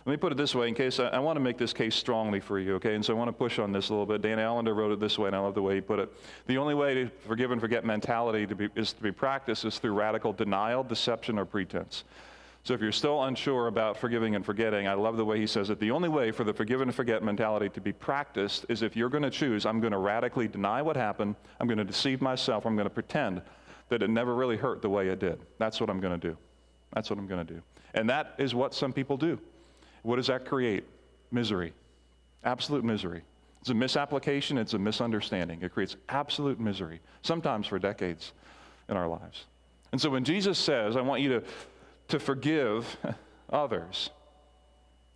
Let 0.06 0.12
me 0.12 0.16
put 0.16 0.30
it 0.30 0.38
this 0.38 0.54
way 0.54 0.68
in 0.68 0.74
case 0.74 1.00
I, 1.00 1.08
I, 1.08 1.18
want 1.18 1.34
to 1.36 1.40
make 1.40 1.58
this 1.58 1.72
case 1.72 1.96
strongly 1.96 2.38
for 2.38 2.60
you, 2.60 2.76
okay? 2.76 2.94
And 2.94 3.04
so 3.04 3.12
I 3.12 3.18
want 3.18 3.26
to 3.28 3.32
push 3.32 3.58
on 3.58 3.72
this 3.72 3.88
a 3.88 3.92
little 3.92 4.06
bit. 4.06 4.22
Dan 4.22 4.38
Allender 4.38 4.74
wrote 4.74 4.92
it 4.92 5.00
this 5.00 5.18
way, 5.18 5.26
and 5.26 5.34
I 5.34 5.40
love 5.40 5.56
the 5.56 5.62
way 5.62 5.74
he 5.74 5.80
put 5.80 5.98
it. 5.98 6.10
The 6.46 6.56
only 6.56 6.74
way 6.74 6.94
to 6.94 7.10
forgive 7.26 7.50
and 7.50 7.60
forget 7.60 7.84
mentality 7.84 8.46
to 8.46 8.54
be, 8.54 8.68
is 8.76 8.92
to 8.92 9.02
be 9.02 9.12
practiced 9.12 9.64
is 9.64 9.80
through 9.80 9.92
radical 9.94 10.32
denial, 10.32 10.84
deception, 10.84 11.36
or 11.36 11.44
pretense. 11.44 12.04
So 12.62 12.74
if 12.74 12.80
you're 12.80 12.92
still 12.92 13.24
unsure 13.24 13.68
about 13.68 13.96
forgiving 13.96 14.34
and 14.34 14.44
forgetting, 14.44 14.86
I 14.86 14.92
love 14.92 15.16
the 15.16 15.24
way 15.24 15.38
he 15.38 15.46
says 15.46 15.70
it. 15.70 15.80
The 15.80 15.90
only 15.90 16.10
way 16.10 16.30
for 16.30 16.44
the 16.44 16.52
forgive 16.52 16.82
and 16.82 16.94
forget 16.94 17.22
mentality 17.22 17.70
to 17.70 17.80
be 17.80 17.92
practiced 17.92 18.66
is 18.68 18.82
if 18.82 18.94
you're 18.94 19.08
going 19.08 19.22
to 19.22 19.30
choose, 19.30 19.64
I'm 19.64 19.80
going 19.80 19.92
to 19.92 19.98
radically 19.98 20.46
deny 20.46 20.82
what 20.82 20.96
happened, 20.96 21.36
I'm 21.58 21.66
going 21.66 21.78
to 21.78 21.84
deceive 21.84 22.20
myself, 22.20 22.66
I'm 22.66 22.76
going 22.76 22.86
to 22.86 22.94
pretend 22.94 23.40
that 23.88 24.02
it 24.02 24.10
never 24.10 24.34
really 24.34 24.56
hurt 24.56 24.82
the 24.82 24.90
way 24.90 25.08
it 25.08 25.18
did. 25.20 25.40
That's 25.58 25.80
what 25.80 25.88
I'm 25.88 26.00
going 26.00 26.18
to 26.18 26.28
do. 26.28 26.36
That's 26.92 27.08
what 27.08 27.18
I'm 27.18 27.26
going 27.26 27.46
to 27.46 27.54
do. 27.54 27.62
And 27.94 28.08
that 28.10 28.34
is 28.38 28.54
what 28.54 28.74
some 28.74 28.92
people 28.92 29.16
do. 29.16 29.38
What 30.02 30.16
does 30.16 30.26
that 30.26 30.44
create? 30.44 30.84
Misery. 31.30 31.72
Absolute 32.44 32.84
misery. 32.84 33.22
It's 33.60 33.70
a 33.70 33.74
misapplication, 33.74 34.56
it's 34.56 34.72
a 34.72 34.78
misunderstanding. 34.78 35.60
It 35.62 35.72
creates 35.72 35.96
absolute 36.08 36.58
misery, 36.58 37.00
sometimes 37.22 37.66
for 37.66 37.78
decades 37.78 38.32
in 38.88 38.96
our 38.96 39.06
lives. 39.06 39.44
And 39.92 40.00
so 40.00 40.08
when 40.08 40.24
Jesus 40.24 40.58
says, 40.58 40.96
I 40.96 41.02
want 41.02 41.20
you 41.20 41.28
to 41.40 41.42
to 42.10 42.20
forgive 42.20 42.96
others. 43.50 44.10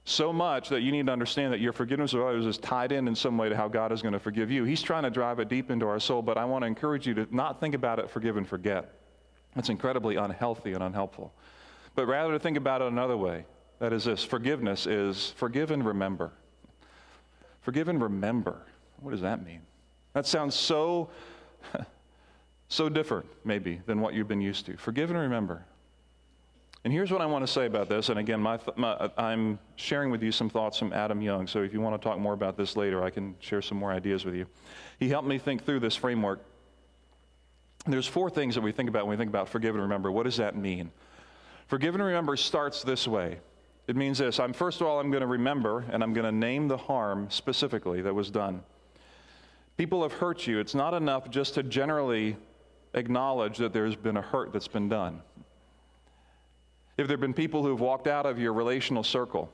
So 0.07 0.33
much 0.33 0.69
that 0.69 0.83
you 0.83 0.93
need 0.93 1.07
to 1.07 1.13
understand 1.13 1.53
that 1.55 1.61
your 1.61 1.73
forgiveness 1.73 2.13
of 2.13 2.21
others 2.21 2.45
is 2.45 2.59
tied 2.59 2.93
in 2.93 3.09
in 3.09 3.15
some 3.15 3.39
way 3.39 3.49
to 3.49 3.57
how 3.57 3.69
God 3.69 3.91
is 3.91 4.03
going 4.03 4.13
to 4.13 4.19
forgive 4.19 4.51
you. 4.51 4.65
He's 4.65 4.83
trying 4.83 5.05
to 5.05 5.11
drive 5.11 5.39
it 5.39 5.49
deep 5.49 5.71
into 5.71 5.87
our 5.87 5.99
soul, 5.99 6.21
but 6.21 6.37
I 6.37 6.45
want 6.45 6.63
to 6.63 6.67
encourage 6.67 7.07
you 7.07 7.15
to 7.15 7.27
not 7.35 7.59
think 7.59 7.75
about 7.75 7.99
it 7.99 8.11
forgive 8.11 8.37
and 8.37 8.47
forget. 8.47 8.93
That's 9.55 9.71
incredibly 9.71 10.17
unhealthy 10.17 10.75
and 10.75 10.83
unhelpful. 10.83 11.33
But 11.95 12.07
rather 12.07 12.33
to 12.33 12.39
think 12.39 12.57
about 12.57 12.83
it 12.83 12.89
another 12.89 13.17
way 13.17 13.45
That 13.79 13.93
is 13.93 14.05
this 14.05 14.25
forgiveness 14.25 14.87
is 14.87 15.33
forgive 15.37 15.71
and 15.71 15.85
remember. 15.85 16.33
Forgive 17.63 17.89
and 17.89 18.03
remember. 18.03 18.67
What 19.01 19.13
does 19.13 19.23
that 19.23 19.45
mean? 19.45 19.61
That 20.13 20.27
sounds 20.27 20.55
so, 20.55 21.09
so 22.69 22.89
different, 22.89 23.27
maybe, 23.45 23.81
than 23.87 24.01
what 24.01 24.13
you've 24.13 24.29
been 24.29 24.41
used 24.41 24.67
to. 24.67 24.77
Forgive 24.77 25.11
and 25.11 25.19
remember. 25.19 25.65
And 26.85 26.93
here's 26.93 27.11
what 27.11 27.23
I 27.23 27.27
want 27.27 27.47
to 27.47 27.51
say 27.51 27.65
about 27.65 27.89
this. 27.89 28.11
And 28.11 28.19
again, 28.19 28.41
my, 28.41 28.59
my, 28.77 29.11
I'm 29.17 29.59
sharing 29.77 30.11
with 30.11 30.23
you 30.23 30.31
some 30.31 30.51
thoughts 30.51 30.79
from 30.79 30.93
Adam 30.93 31.23
Young. 31.23 31.47
So 31.47 31.63
if 31.63 31.73
you 31.73 31.81
want 31.81 32.01
to 32.01 32.09
talk 32.09 32.19
more 32.19 32.35
about 32.35 32.59
this 32.59 32.77
later, 32.77 33.03
I 33.03 33.09
can 33.09 33.35
share 33.41 33.63
some 33.63 33.79
more 33.79 33.91
ideas 33.91 34.27
with 34.27 34.35
you. 34.35 34.47
He 34.99 35.09
helped 35.09 35.27
me 35.27 35.39
think 35.39 35.65
through 35.65 35.81
this 35.81 35.97
framework. 35.97 36.45
There's 37.87 38.07
four 38.07 38.29
things 38.29 38.55
that 38.55 38.61
we 38.61 38.71
think 38.71 38.91
about 38.91 39.07
when 39.07 39.17
we 39.17 39.23
think 39.23 39.31
about 39.31 39.49
forgive 39.49 39.75
and 39.75 39.83
remember. 39.83 40.13
What 40.13 40.25
does 40.25 40.37
that 40.37 40.57
mean? 40.57 40.91
Forgive 41.69 41.95
and 41.95 42.05
remember 42.05 42.37
starts 42.37 42.83
this 42.83 43.09
way. 43.09 43.39
It 43.87 43.97
means 43.97 44.19
this. 44.19 44.39
I'm 44.39 44.53
first 44.53 44.83
of 44.83 44.87
all, 44.87 45.01
I'm 45.01 45.11
going 45.11 45.23
to 45.23 45.27
remember 45.27 45.87
and 45.91 46.03
I'm 46.03 46.13
going 46.13 46.27
to 46.27 46.33
name 46.33 46.69
the 46.69 46.77
harm 46.77 47.29
specifically 47.31 48.03
that 48.03 48.15
was 48.15 48.31
done. 48.31 48.63
People 49.79 50.03
have 50.03 50.13
hurt 50.13 50.47
you. 50.47 50.61
It's 50.61 50.75
not 50.75 50.93
enough 50.93 51.31
just 51.31 51.55
to 51.55 51.63
generally 51.63 52.37
acknowledge 52.93 53.57
that 53.59 53.73
there's 53.73 53.97
been 53.97 54.19
a 54.19 54.23
hurt 54.23 54.53
that's 54.53 54.69
been 54.69 54.89
done. 54.89 55.23
If 56.97 57.09
there 57.09 57.15
have 57.15 57.21
been 57.21 57.35
people 57.35 57.63
who've 57.63 57.81
walked 57.81 58.07
out 58.07 58.27
of 58.27 58.39
your 58.39 58.53
relational 58.53 59.03
circle, 59.03 59.51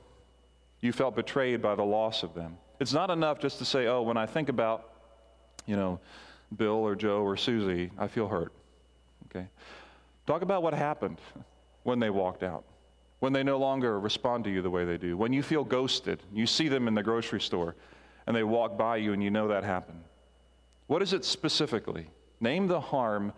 you 0.79 0.91
felt 0.91 1.15
betrayed 1.15 1.61
by 1.61 1.75
the 1.75 1.83
loss 1.83 2.23
of 2.23 2.33
them. 2.33 2.57
It's 2.79 2.93
not 2.93 3.09
enough 3.09 3.39
just 3.39 3.59
to 3.59 3.65
say, 3.65 3.87
oh, 3.87 4.01
when 4.01 4.17
I 4.17 4.25
think 4.25 4.49
about, 4.49 4.89
you 5.65 5.75
know, 5.75 5.99
Bill 6.55 6.75
or 6.75 6.95
Joe 6.95 7.21
or 7.21 7.37
Susie, 7.37 7.91
I 7.97 8.07
feel 8.07 8.27
hurt. 8.27 8.51
Okay? 9.27 9.47
Talk 10.27 10.41
about 10.41 10.63
what 10.63 10.73
happened 10.73 11.19
when 11.83 11.99
they 11.99 12.09
walked 12.09 12.43
out, 12.43 12.63
when 13.19 13.33
they 13.33 13.43
no 13.43 13.57
longer 13.57 13.99
respond 13.99 14.43
to 14.43 14.49
you 14.49 14.61
the 14.61 14.69
way 14.69 14.85
they 14.85 14.97
do, 14.97 15.17
when 15.17 15.33
you 15.33 15.41
feel 15.41 15.63
ghosted, 15.63 16.21
you 16.33 16.45
see 16.45 16.67
them 16.67 16.87
in 16.87 16.93
the 16.93 17.03
grocery 17.03 17.41
store 17.41 17.75
and 18.27 18.35
they 18.35 18.43
walk 18.43 18.77
by 18.77 18.97
you 18.97 19.13
and 19.13 19.23
you 19.23 19.31
know 19.31 19.47
that 19.47 19.63
happened. 19.63 20.03
What 20.87 21.01
is 21.01 21.13
it 21.13 21.25
specifically? 21.25 22.07
Name 22.39 22.67
the 22.67 22.79
harm 22.79 23.33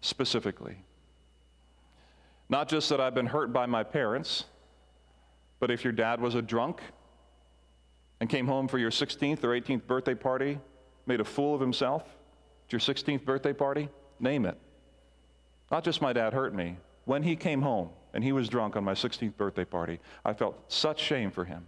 specifically. 0.00 0.76
Not 2.48 2.68
just 2.68 2.88
that 2.90 3.00
I've 3.00 3.14
been 3.14 3.26
hurt 3.26 3.52
by 3.52 3.66
my 3.66 3.82
parents, 3.82 4.44
but 5.60 5.70
if 5.70 5.82
your 5.84 5.92
dad 5.92 6.20
was 6.20 6.34
a 6.34 6.42
drunk 6.42 6.80
and 8.20 8.28
came 8.28 8.46
home 8.46 8.68
for 8.68 8.78
your 8.78 8.90
16th 8.90 9.42
or 9.44 9.48
18th 9.48 9.86
birthday 9.86 10.14
party, 10.14 10.58
made 11.06 11.20
a 11.20 11.24
fool 11.24 11.54
of 11.54 11.60
himself 11.60 12.02
at 12.66 12.72
your 12.72 12.80
16th 12.80 13.24
birthday 13.24 13.52
party, 13.52 13.88
name 14.20 14.46
it. 14.46 14.58
Not 15.70 15.84
just 15.84 16.02
my 16.02 16.12
dad 16.12 16.32
hurt 16.32 16.54
me. 16.54 16.76
When 17.04 17.22
he 17.22 17.36
came 17.36 17.62
home 17.62 17.90
and 18.12 18.22
he 18.22 18.32
was 18.32 18.48
drunk 18.48 18.76
on 18.76 18.84
my 18.84 18.94
16th 18.94 19.36
birthday 19.36 19.64
party, 19.64 20.00
I 20.24 20.32
felt 20.32 20.72
such 20.72 21.00
shame 21.00 21.30
for 21.30 21.44
him. 21.44 21.66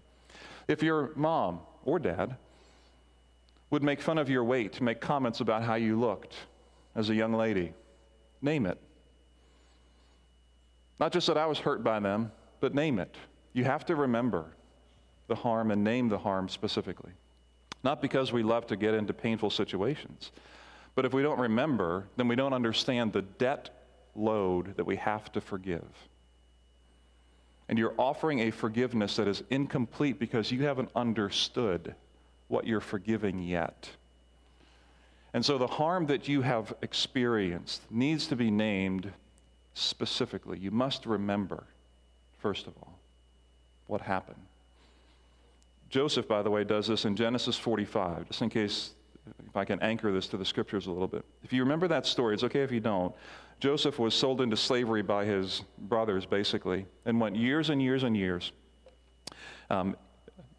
If 0.69 0.83
your 0.83 1.13
mom 1.17 1.61
or 1.85 1.99
dad 1.99 2.37
would 3.71 3.83
make 3.83 4.01
fun 4.01 4.19
of 4.19 4.31
your 4.31 4.45
weight, 4.45 4.81
make 4.81 5.01
comments 5.01 5.41
about 5.41 5.63
how 5.63 5.75
you 5.75 5.99
looked 5.99 6.35
as 6.95 7.11
a 7.11 7.15
young 7.15 7.33
lady, 7.33 7.73
name 8.41 8.67
it. 8.67 8.79
Not 10.99 11.13
just 11.13 11.27
that 11.27 11.37
I 11.37 11.47
was 11.47 11.59
hurt 11.59 11.85
by 11.85 12.01
them, 12.01 12.33
but 12.61 12.75
name 12.75 12.99
it. 12.99 13.15
You 13.53 13.65
have 13.65 13.85
to 13.87 13.97
remember 13.97 14.47
the 15.29 15.35
harm 15.35 15.71
and 15.71 15.83
name 15.83 16.09
the 16.09 16.19
harm 16.19 16.49
specifically. 16.49 17.13
Not 17.83 18.01
because 18.01 18.33
we 18.33 18.43
love 18.43 18.67
to 18.69 18.77
get 18.77 18.95
into 18.95 19.13
painful 19.13 19.51
situations, 19.51 20.33
but 20.95 21.05
if 21.05 21.13
we 21.13 21.23
don't 21.23 21.39
remember, 21.39 22.07
then 22.17 22.29
we 22.29 22.37
don't 22.37 22.53
understand 22.53 23.13
the 23.13 23.23
debt 23.23 23.71
load 24.15 24.77
that 24.77 24.85
we 24.85 24.97
have 24.97 25.31
to 25.33 25.41
forgive. 25.41 25.85
And 27.69 27.79
you're 27.79 27.95
offering 27.99 28.41
a 28.41 28.51
forgiveness 28.51 29.17
that 29.17 29.29
is 29.29 29.43
incomplete 29.51 30.19
because 30.19 30.51
you 30.51 30.65
haven't 30.65 30.91
understood 30.95 31.95
what 32.49 32.67
you're 32.67 32.81
forgiving 32.81 33.43
yet. 33.43 33.91
And 35.35 35.45
so 35.45 35.59
the 35.59 35.67
harm 35.67 36.07
that 36.07 36.29
you 36.29 36.43
have 36.43 36.73
experienced 36.81 37.83
needs 37.91 38.29
to 38.29 38.37
be 38.37 38.51
named 38.51 39.13
specifically. 39.77 40.59
You 40.59 40.71
must 40.71 41.05
remember, 41.05 41.65
first 42.39 42.67
of 42.67 42.73
all, 42.79 42.99
what 43.87 44.01
happened. 44.01 44.41
Joseph, 45.91 46.27
by 46.27 46.43
the 46.43 46.51
way, 46.51 46.65
does 46.65 46.89
this 46.89 47.05
in 47.05 47.15
Genesis 47.15 47.57
45, 47.57 48.29
just 48.29 48.43
in 48.43 48.49
case 48.49 48.95
if 49.47 49.57
I 49.57 49.65
can 49.65 49.81
anchor 49.83 50.13
this 50.13 50.27
to 50.29 50.37
the 50.37 50.45
scriptures 50.45 50.87
a 50.87 50.91
little 50.91 51.09
bit. 51.09 51.25
If 51.45 51.53
you 51.53 51.63
remember 51.63 51.89
that 51.89 52.07
story, 52.07 52.35
it's 52.35 52.43
okay 52.45 52.63
if 52.63 52.73
you 52.73 52.81
don't. 52.81 53.15
Joseph 53.61 53.99
was 53.99 54.15
sold 54.15 54.41
into 54.41 54.57
slavery 54.57 55.03
by 55.03 55.25
his 55.25 55.63
brothers, 55.79 56.25
basically, 56.25 56.87
and 57.05 57.21
went 57.21 57.37
years 57.37 57.71
and 57.71 57.81
years 57.81 58.03
and 58.03 58.17
years 58.17 58.53
um, 59.69 59.97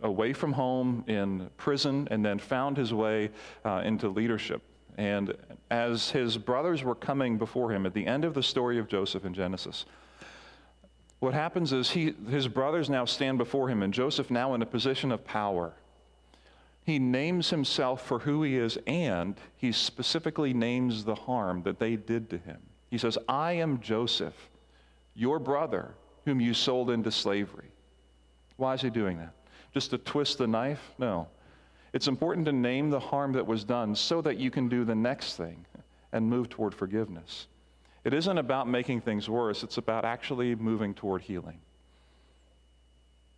away 0.01 0.33
from 0.33 0.53
home 0.53 1.03
in 1.07 1.49
prison, 1.57 2.07
and 2.11 2.23
then 2.23 2.37
found 2.37 2.77
his 2.77 2.93
way 2.93 3.31
uh, 3.65 3.81
into 3.83 4.09
leadership. 4.09 4.61
And 4.97 5.35
as 5.69 6.09
his 6.09 6.37
brothers 6.37 6.83
were 6.83 6.95
coming 6.95 7.37
before 7.37 7.71
him 7.71 7.85
at 7.85 7.93
the 7.93 8.07
end 8.07 8.25
of 8.25 8.33
the 8.33 8.43
story 8.43 8.79
of 8.79 8.87
Joseph 8.87 9.25
in 9.25 9.33
Genesis, 9.33 9.85
what 11.19 11.33
happens 11.33 11.71
is 11.73 11.91
he, 11.91 12.13
his 12.29 12.47
brothers 12.47 12.89
now 12.89 13.05
stand 13.05 13.37
before 13.37 13.69
him, 13.69 13.83
and 13.83 13.93
Joseph, 13.93 14.29
now 14.29 14.53
in 14.53 14.61
a 14.61 14.65
position 14.65 15.11
of 15.11 15.25
power, 15.25 15.73
he 16.83 16.99
names 16.99 17.49
himself 17.49 18.05
for 18.05 18.19
who 18.19 18.43
he 18.43 18.55
is, 18.55 18.77
and 18.87 19.35
he 19.57 19.71
specifically 19.71 20.53
names 20.53 21.03
the 21.03 21.15
harm 21.15 21.63
that 21.63 21.79
they 21.79 21.95
did 21.95 22.29
to 22.29 22.37
him. 22.37 22.59
He 22.89 22.97
says, 22.97 23.17
I 23.27 23.53
am 23.53 23.81
Joseph, 23.81 24.49
your 25.15 25.39
brother, 25.39 25.95
whom 26.25 26.39
you 26.39 26.53
sold 26.53 26.89
into 26.89 27.11
slavery. 27.11 27.71
Why 28.55 28.73
is 28.73 28.81
he 28.81 28.89
doing 28.89 29.17
that? 29.17 29.33
Just 29.73 29.89
to 29.89 29.97
twist 29.97 30.37
the 30.37 30.47
knife? 30.47 30.93
No. 30.97 31.27
It's 31.97 32.07
important 32.07 32.45
to 32.45 32.51
name 32.51 32.91
the 32.91 32.99
harm 32.99 33.31
that 33.31 33.47
was 33.47 33.63
done 33.63 33.95
so 33.95 34.21
that 34.21 34.37
you 34.37 34.51
can 34.51 34.69
do 34.69 34.85
the 34.85 34.93
next 34.93 35.35
thing 35.35 35.65
and 36.11 36.29
move 36.29 36.47
toward 36.47 36.75
forgiveness. 36.75 37.47
It 38.03 38.13
isn't 38.13 38.37
about 38.37 38.67
making 38.69 39.01
things 39.01 39.27
worse, 39.27 39.63
it's 39.63 39.79
about 39.79 40.05
actually 40.05 40.53
moving 40.53 40.93
toward 40.93 41.23
healing. 41.23 41.57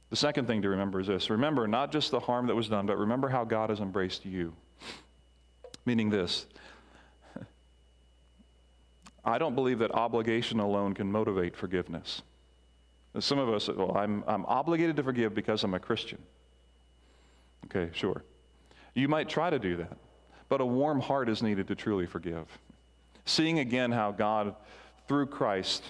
The 0.09 0.17
second 0.17 0.47
thing 0.47 0.61
to 0.63 0.67
remember 0.67 0.99
is 0.99 1.07
this 1.07 1.29
remember 1.29 1.69
not 1.69 1.93
just 1.93 2.11
the 2.11 2.19
harm 2.19 2.47
that 2.47 2.55
was 2.55 2.67
done, 2.67 2.85
but 2.85 2.97
remember 2.97 3.29
how 3.29 3.45
God 3.45 3.69
has 3.69 3.79
embraced 3.79 4.25
you. 4.25 4.53
Meaning 5.85 6.09
this 6.09 6.45
I 9.23 9.37
don't 9.37 9.55
believe 9.55 9.79
that 9.79 9.91
obligation 9.91 10.59
alone 10.59 10.95
can 10.95 11.09
motivate 11.09 11.55
forgiveness. 11.55 12.23
Some 13.19 13.39
of 13.39 13.47
us, 13.47 13.69
well, 13.69 13.95
I'm, 13.95 14.21
I'm 14.27 14.45
obligated 14.47 14.97
to 14.97 15.03
forgive 15.03 15.33
because 15.33 15.63
I'm 15.63 15.75
a 15.75 15.79
Christian. 15.79 16.21
Okay, 17.63 17.89
sure. 17.93 18.21
You 18.93 19.07
might 19.07 19.29
try 19.29 19.49
to 19.49 19.59
do 19.59 19.77
that, 19.77 19.97
but 20.47 20.61
a 20.61 20.65
warm 20.65 20.99
heart 20.99 21.29
is 21.29 21.41
needed 21.41 21.67
to 21.67 21.75
truly 21.75 22.05
forgive. 22.05 22.45
Seeing 23.25 23.59
again 23.59 23.91
how 23.91 24.11
God, 24.11 24.55
through 25.07 25.27
Christ, 25.27 25.83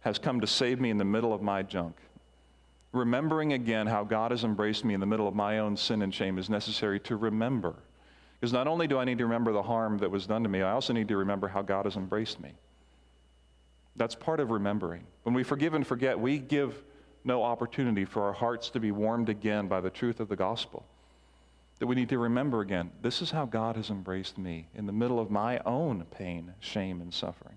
has 0.00 0.18
come 0.18 0.40
to 0.40 0.46
save 0.46 0.80
me 0.80 0.90
in 0.90 0.98
the 0.98 1.04
middle 1.04 1.32
of 1.32 1.42
my 1.42 1.62
junk. 1.62 1.96
Remembering 2.92 3.52
again 3.52 3.86
how 3.86 4.04
God 4.04 4.30
has 4.30 4.44
embraced 4.44 4.84
me 4.84 4.94
in 4.94 5.00
the 5.00 5.06
middle 5.06 5.26
of 5.26 5.34
my 5.34 5.58
own 5.58 5.76
sin 5.76 6.02
and 6.02 6.14
shame 6.14 6.38
is 6.38 6.50
necessary 6.50 7.00
to 7.00 7.16
remember. 7.16 7.74
Because 8.38 8.52
not 8.52 8.66
only 8.66 8.86
do 8.86 8.98
I 8.98 9.04
need 9.04 9.18
to 9.18 9.24
remember 9.24 9.52
the 9.52 9.62
harm 9.62 9.98
that 9.98 10.10
was 10.10 10.26
done 10.26 10.42
to 10.42 10.48
me, 10.48 10.62
I 10.62 10.72
also 10.72 10.92
need 10.92 11.08
to 11.08 11.16
remember 11.16 11.48
how 11.48 11.62
God 11.62 11.86
has 11.86 11.96
embraced 11.96 12.40
me. 12.40 12.52
That's 13.96 14.14
part 14.14 14.40
of 14.40 14.50
remembering. 14.50 15.04
When 15.22 15.34
we 15.34 15.42
forgive 15.42 15.74
and 15.74 15.86
forget, 15.86 16.18
we 16.18 16.38
give 16.38 16.82
no 17.24 17.42
opportunity 17.42 18.04
for 18.04 18.22
our 18.24 18.32
hearts 18.32 18.70
to 18.70 18.80
be 18.80 18.90
warmed 18.90 19.28
again 19.28 19.68
by 19.68 19.80
the 19.80 19.90
truth 19.90 20.18
of 20.18 20.28
the 20.28 20.36
gospel 20.36 20.84
that 21.82 21.88
we 21.88 21.96
need 21.96 22.10
to 22.10 22.18
remember 22.18 22.60
again 22.60 22.92
this 23.02 23.20
is 23.20 23.32
how 23.32 23.44
God 23.44 23.74
has 23.74 23.90
embraced 23.90 24.38
me 24.38 24.68
in 24.72 24.86
the 24.86 24.92
middle 24.92 25.18
of 25.18 25.32
my 25.32 25.58
own 25.66 26.04
pain, 26.16 26.54
shame, 26.60 27.00
and 27.00 27.12
suffering. 27.12 27.56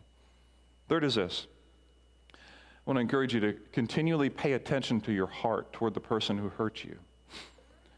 Third 0.90 1.04
is 1.04 1.14
this 1.14 1.46
I 2.34 2.38
want 2.88 2.98
to 2.98 3.02
encourage 3.02 3.36
you 3.36 3.40
to 3.42 3.54
continually 3.72 4.32
pay 4.32 4.54
attention 4.54 5.00
to 5.02 5.12
your 5.12 5.28
heart 5.28 5.72
toward 5.74 5.94
the 5.94 6.00
person 6.00 6.40
who 6.40 6.50
hurt 6.50 6.84
you. 6.84 6.98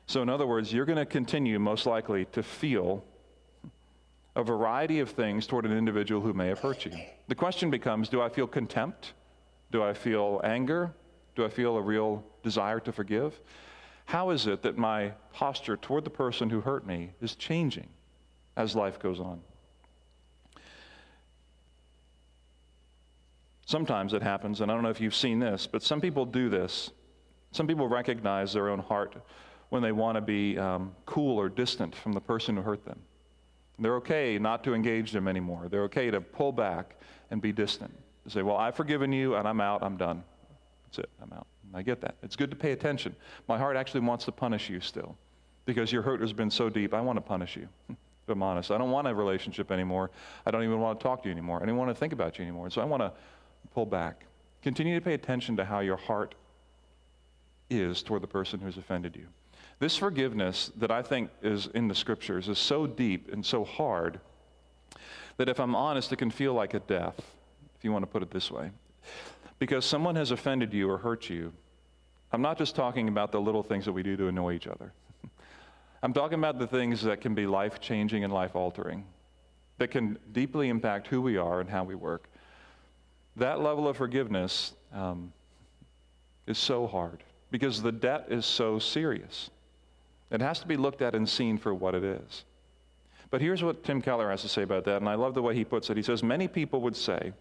So, 0.06 0.22
in 0.22 0.28
other 0.28 0.46
words, 0.46 0.74
you're 0.74 0.84
going 0.84 0.98
to 0.98 1.06
continue, 1.06 1.60
most 1.60 1.86
likely, 1.86 2.26
to 2.34 2.44
feel 2.44 3.06
a 4.36 4.44
variety 4.44 5.00
of 5.00 5.12
things 5.12 5.48
toward 5.48 5.66
an 5.66 5.72
individual 5.72 6.20
who 6.20 6.34
may 6.34 6.50
have 6.50 6.60
hurt 6.60 6.84
you. 6.84 6.92
The 7.30 7.36
question 7.36 7.72
becomes 7.72 8.10
do 8.10 8.22
I 8.22 8.28
feel 8.28 8.48
contempt? 8.48 9.14
Do 9.72 9.82
I 9.82 9.94
feel 9.94 10.42
anger? 10.44 10.92
Do 11.38 11.46
I 11.46 11.50
feel 11.50 11.78
a 11.78 11.82
real 11.82 12.22
desire 12.44 12.82
to 12.82 12.92
forgive? 12.92 13.40
How 14.08 14.30
is 14.30 14.48
it 14.48 14.62
that 14.62 14.78
my 14.78 15.12
posture 15.34 15.76
toward 15.76 16.06
the 16.06 16.10
person 16.10 16.50
who 16.50 16.62
hurt 16.62 16.88
me 16.88 17.12
is 17.22 17.36
changing 17.36 17.90
as 18.56 18.74
life 18.74 19.00
goes 19.00 19.20
on? 19.20 19.42
Sometimes 23.66 24.14
it 24.14 24.24
happens, 24.24 24.62
and 24.62 24.72
I 24.72 24.74
don't 24.74 24.84
know 24.84 24.90
if 24.90 25.02
you've 25.02 25.14
seen 25.14 25.40
this, 25.40 25.68
but 25.68 25.84
some 25.84 26.00
people 26.00 26.26
do 26.26 26.48
this. 26.48 26.92
Some 27.52 27.68
people 27.68 27.90
recognize 27.90 28.54
their 28.54 28.70
own 28.70 28.80
heart 28.80 29.14
when 29.68 29.82
they 29.82 29.92
want 29.92 30.16
to 30.16 30.22
be 30.22 30.58
um, 30.58 30.96
cool 31.06 31.38
or 31.38 31.50
distant 31.50 31.94
from 31.94 32.14
the 32.14 32.22
person 32.22 32.56
who 32.56 32.62
hurt 32.62 32.86
them. 32.86 33.00
They're 33.78 33.98
okay 33.98 34.40
not 34.40 34.64
to 34.64 34.74
engage 34.74 35.12
them 35.12 35.28
anymore. 35.28 35.68
They're 35.70 35.84
okay 35.84 36.10
to 36.12 36.22
pull 36.22 36.54
back 36.54 36.96
and 37.30 37.42
be 37.42 37.52
distant. 37.52 37.94
They 38.24 38.32
say, 38.32 38.42
Well, 38.42 38.56
I've 38.56 38.76
forgiven 38.76 39.12
you 39.12 39.36
and 39.36 39.46
I'm 39.46 39.60
out, 39.60 39.84
I'm 39.84 39.98
done. 39.98 40.24
That's 40.86 41.00
it. 41.00 41.10
I'm 41.22 41.34
out. 41.34 41.46
I 41.74 41.82
get 41.82 42.02
that. 42.02 42.16
It's 42.24 42.36
good 42.36 42.50
to 42.50 42.56
pay 42.56 42.72
attention. 42.72 43.16
My 43.48 43.58
heart 43.58 43.76
actually 43.76 44.02
wants 44.02 44.26
to 44.26 44.32
punish 44.32 44.70
you 44.70 44.80
still 44.80 45.18
because 45.66 45.92
your 45.92 46.02
hurt 46.02 46.22
has 46.22 46.34
been 46.34 46.50
so 46.50 46.70
deep. 46.70 46.94
I 46.94 47.02
want 47.02 47.18
to 47.18 47.22
punish 47.22 47.56
you. 47.56 47.68
If 48.28 48.34
I'm 48.34 48.44
honest, 48.44 48.72
I 48.72 48.78
don't 48.78 48.92
want 48.92 49.08
a 49.08 49.16
relationship 49.16 49.72
anymore. 49.72 50.12
I 50.46 50.52
don't 50.52 50.62
even 50.62 50.82
want 50.82 51.00
to 51.00 51.04
talk 51.04 51.24
to 51.24 51.30
you 51.30 51.32
anymore. 51.32 51.64
I 51.64 51.66
don't 51.66 51.78
want 51.78 51.92
to 51.92 51.96
think 51.96 52.12
about 52.12 52.38
you 52.38 52.44
anymore. 52.44 52.70
So 52.70 52.82
I 52.82 52.84
want 52.84 53.02
to 53.02 53.14
pull 53.74 53.86
back. 53.86 54.26
Continue 54.62 55.00
to 55.00 55.02
pay 55.02 55.14
attention 55.14 55.56
to 55.56 55.64
how 55.64 55.80
your 55.80 55.96
heart 55.96 56.36
is 57.70 58.04
toward 58.04 58.22
the 58.22 58.28
person 58.28 58.60
who's 58.60 58.76
offended 58.76 59.16
you. 59.16 59.28
This 59.80 59.96
forgiveness 59.96 60.72
that 60.76 60.92
I 60.92 61.04
think 61.04 61.30
is 61.42 61.68
in 61.68 61.88
the 61.88 61.96
scriptures 61.96 62.50
is 62.50 62.60
so 62.60 62.86
deep 62.86 63.32
and 63.32 63.46
so 63.46 63.64
hard 63.64 64.20
that 65.38 65.48
if 65.48 65.58
I'm 65.58 65.74
honest, 65.74 66.12
it 66.12 66.18
can 66.18 66.32
feel 66.32 66.54
like 66.54 66.74
a 66.74 66.80
death, 66.80 67.16
if 67.78 67.84
you 67.86 67.94
want 67.94 68.04
to 68.04 68.08
put 68.08 68.24
it 68.24 68.32
this 68.32 68.52
way. 68.52 68.72
Because 69.60 69.86
someone 69.86 70.16
has 70.16 70.32
offended 70.32 70.74
you 70.74 70.90
or 70.90 70.98
hurt 70.98 71.30
you. 71.30 71.54
I'm 72.32 72.42
not 72.42 72.58
just 72.58 72.76
talking 72.76 73.08
about 73.08 73.32
the 73.32 73.42
little 73.42 73.64
things 73.64 73.86
that 73.86 73.94
we 73.94 74.04
do 74.04 74.18
to 74.18 74.28
annoy 74.28 74.54
each 74.54 74.68
other. 74.68 74.94
I'm 76.04 76.14
talking 76.14 76.38
about 76.38 76.60
the 76.60 76.68
things 76.68 77.02
that 77.04 77.22
can 77.22 77.34
be 77.34 77.48
life 77.48 77.80
changing 77.80 78.24
and 78.24 78.34
life 78.34 78.56
altering, 78.56 79.06
that 79.78 79.90
can 79.90 80.18
deeply 80.32 80.70
impact 80.70 81.08
who 81.08 81.22
we 81.22 81.38
are 81.38 81.62
and 81.62 81.70
how 81.70 81.84
we 81.84 81.96
work. 81.96 82.30
That 83.38 83.62
level 83.62 83.88
of 83.88 83.98
forgiveness 83.98 84.74
um, 84.94 85.32
is 86.48 86.58
so 86.58 86.88
hard 86.88 87.24
because 87.52 87.82
the 87.82 87.92
debt 87.92 88.28
is 88.30 88.46
so 88.46 88.80
serious. 88.80 89.50
It 90.32 90.42
has 90.42 90.60
to 90.60 90.68
be 90.68 90.76
looked 90.76 91.02
at 91.02 91.16
and 91.16 91.28
seen 91.28 91.58
for 91.58 91.74
what 91.74 91.96
it 91.96 92.04
is. 92.04 92.44
But 93.30 93.42
here's 93.42 93.64
what 93.64 93.84
Tim 93.84 94.02
Keller 94.02 94.30
has 94.30 94.42
to 94.42 94.50
say 94.50 94.64
about 94.64 94.86
that, 94.86 94.98
and 94.98 95.10
I 95.10 95.16
love 95.16 95.34
the 95.34 95.42
way 95.42 95.54
he 95.54 95.66
puts 95.66 95.90
it. 95.90 95.98
He 95.98 96.04
says, 96.04 96.24
Many 96.24 96.48
people 96.48 96.82
would 96.82 96.96
say 96.96 97.34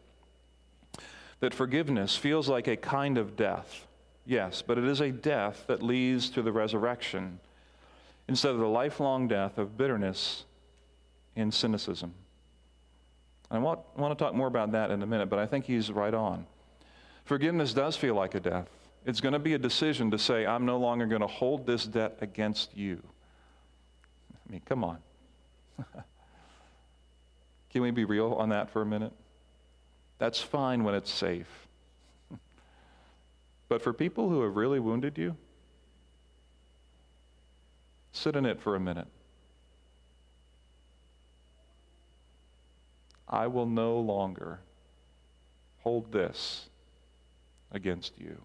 that 1.40 1.54
forgiveness 1.54 2.16
feels 2.16 2.48
like 2.48 2.66
a 2.66 2.76
kind 2.76 3.18
of 3.18 3.36
death. 3.36 3.86
Yes, 4.24 4.62
but 4.62 4.78
it 4.78 4.84
is 4.84 5.00
a 5.00 5.12
death 5.12 5.64
that 5.68 5.82
leads 5.82 6.30
to 6.30 6.42
the 6.42 6.52
resurrection 6.52 7.40
instead 8.28 8.52
of 8.52 8.58
the 8.58 8.66
lifelong 8.66 9.28
death 9.28 9.58
of 9.58 9.76
bitterness 9.76 10.44
and 11.36 11.52
cynicism. 11.52 12.14
I 13.50 13.58
want, 13.58 13.80
want 13.96 14.18
to 14.18 14.24
talk 14.24 14.34
more 14.34 14.48
about 14.48 14.72
that 14.72 14.90
in 14.90 15.02
a 15.02 15.06
minute, 15.06 15.30
but 15.30 15.38
I 15.38 15.46
think 15.46 15.66
he's 15.66 15.92
right 15.92 16.14
on. 16.14 16.46
Forgiveness 17.24 17.72
does 17.72 17.96
feel 17.96 18.14
like 18.14 18.34
a 18.34 18.40
death. 18.40 18.68
It's 19.04 19.20
going 19.20 19.34
to 19.34 19.38
be 19.38 19.54
a 19.54 19.58
decision 19.58 20.10
to 20.10 20.18
say, 20.18 20.44
I'm 20.46 20.66
no 20.66 20.78
longer 20.78 21.06
going 21.06 21.20
to 21.20 21.28
hold 21.28 21.64
this 21.66 21.86
debt 21.86 22.18
against 22.20 22.76
you. 22.76 23.00
I 24.32 24.52
mean, 24.52 24.62
come 24.64 24.82
on. 24.82 24.98
Can 27.70 27.82
we 27.82 27.92
be 27.92 28.04
real 28.04 28.32
on 28.32 28.48
that 28.48 28.70
for 28.70 28.82
a 28.82 28.86
minute? 28.86 29.12
That's 30.18 30.40
fine 30.40 30.84
when 30.84 30.94
it's 30.94 31.12
safe. 31.12 31.68
but 33.68 33.82
for 33.82 33.92
people 33.92 34.28
who 34.28 34.42
have 34.42 34.56
really 34.56 34.80
wounded 34.80 35.18
you, 35.18 35.36
sit 38.12 38.36
in 38.36 38.46
it 38.46 38.60
for 38.60 38.74
a 38.74 38.80
minute. 38.80 39.08
I 43.28 43.46
will 43.48 43.66
no 43.66 43.98
longer 43.98 44.60
hold 45.80 46.12
this 46.12 46.68
against 47.72 48.18
you. 48.18 48.40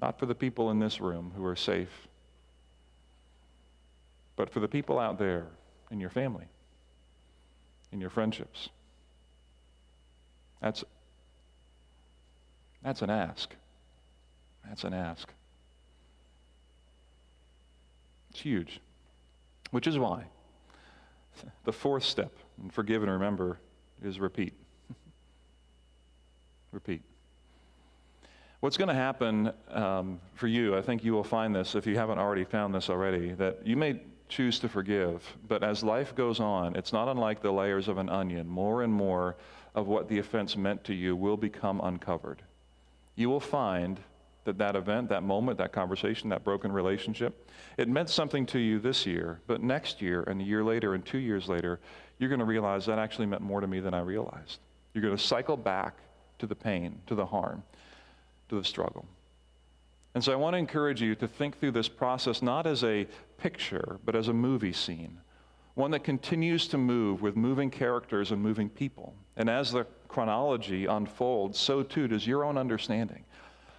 Not 0.00 0.18
for 0.18 0.26
the 0.26 0.34
people 0.34 0.70
in 0.70 0.78
this 0.78 1.00
room 1.00 1.32
who 1.36 1.44
are 1.44 1.56
safe, 1.56 2.08
but 4.36 4.50
for 4.50 4.60
the 4.60 4.68
people 4.68 4.98
out 4.98 5.18
there 5.18 5.46
in 5.90 6.00
your 6.00 6.10
family, 6.10 6.46
in 7.92 8.00
your 8.00 8.10
friendships. 8.10 8.68
That's, 10.60 10.84
that's 12.82 13.02
an 13.02 13.10
ask. 13.10 13.54
That's 14.66 14.84
an 14.84 14.94
ask. 14.94 15.28
It's 18.30 18.40
huge. 18.40 18.80
Which 19.70 19.86
is 19.86 19.98
why 19.98 20.24
the 21.64 21.72
fourth 21.72 22.04
step 22.04 22.32
in 22.62 22.70
forgive 22.70 23.02
and 23.02 23.10
remember 23.10 23.58
is 24.02 24.20
repeat. 24.20 24.54
repeat. 26.72 27.02
What's 28.60 28.76
going 28.76 28.88
to 28.88 28.94
happen 28.94 29.52
um, 29.70 30.20
for 30.34 30.46
you, 30.46 30.76
I 30.76 30.82
think 30.82 31.02
you 31.02 31.14
will 31.14 31.24
find 31.24 31.54
this 31.54 31.74
if 31.74 31.86
you 31.86 31.96
haven't 31.96 32.18
already 32.18 32.44
found 32.44 32.74
this 32.74 32.90
already, 32.90 33.32
that 33.32 33.66
you 33.66 33.74
may 33.74 34.00
choose 34.30 34.58
to 34.60 34.68
forgive, 34.68 35.36
but 35.46 35.62
as 35.62 35.82
life 35.82 36.14
goes 36.14 36.40
on, 36.40 36.76
it's 36.76 36.92
not 36.92 37.08
unlike 37.08 37.42
the 37.42 37.52
layers 37.52 37.88
of 37.88 37.98
an 37.98 38.08
onion. 38.08 38.46
More 38.46 38.82
and 38.82 38.92
more 38.92 39.36
of 39.74 39.86
what 39.86 40.08
the 40.08 40.18
offense 40.18 40.56
meant 40.56 40.84
to 40.84 40.94
you 40.94 41.14
will 41.14 41.36
become 41.36 41.80
uncovered. 41.82 42.42
You 43.16 43.28
will 43.28 43.40
find 43.40 44.00
that 44.44 44.58
that 44.58 44.76
event, 44.76 45.10
that 45.10 45.22
moment, 45.22 45.58
that 45.58 45.72
conversation, 45.72 46.30
that 46.30 46.44
broken 46.44 46.72
relationship, 46.72 47.48
it 47.76 47.88
meant 47.88 48.08
something 48.08 48.46
to 48.46 48.58
you 48.58 48.78
this 48.78 49.04
year, 49.04 49.40
but 49.46 49.62
next 49.62 50.00
year 50.00 50.22
and 50.22 50.40
a 50.40 50.44
year 50.44 50.64
later 50.64 50.94
and 50.94 51.04
two 51.04 51.18
years 51.18 51.48
later, 51.48 51.78
you're 52.18 52.30
going 52.30 52.38
to 52.38 52.46
realize 52.46 52.86
that 52.86 52.98
actually 52.98 53.26
meant 53.26 53.42
more 53.42 53.60
to 53.60 53.66
me 53.66 53.80
than 53.80 53.92
I 53.92 54.00
realized. 54.00 54.58
You're 54.94 55.02
going 55.02 55.16
to 55.16 55.22
cycle 55.22 55.56
back 55.56 55.96
to 56.38 56.46
the 56.46 56.54
pain, 56.54 57.00
to 57.06 57.14
the 57.14 57.26
harm 57.26 57.62
to 58.50 58.56
the 58.56 58.64
struggle. 58.64 59.06
And 60.14 60.22
so 60.22 60.32
I 60.32 60.36
want 60.36 60.54
to 60.54 60.58
encourage 60.58 61.00
you 61.00 61.14
to 61.14 61.28
think 61.28 61.58
through 61.58 61.70
this 61.70 61.88
process 61.88 62.42
not 62.42 62.66
as 62.66 62.84
a 62.84 63.06
picture, 63.40 63.98
but 64.04 64.14
as 64.14 64.28
a 64.28 64.32
movie 64.32 64.72
scene, 64.72 65.18
one 65.74 65.90
that 65.92 66.04
continues 66.04 66.68
to 66.68 66.78
move 66.78 67.22
with 67.22 67.36
moving 67.36 67.70
characters 67.70 68.32
and 68.32 68.42
moving 68.42 68.68
people. 68.68 69.14
And 69.36 69.48
as 69.48 69.72
the 69.72 69.86
chronology 70.08 70.86
unfolds, 70.86 71.58
so 71.58 71.82
too 71.82 72.06
does 72.06 72.26
your 72.26 72.44
own 72.44 72.58
understanding 72.58 73.24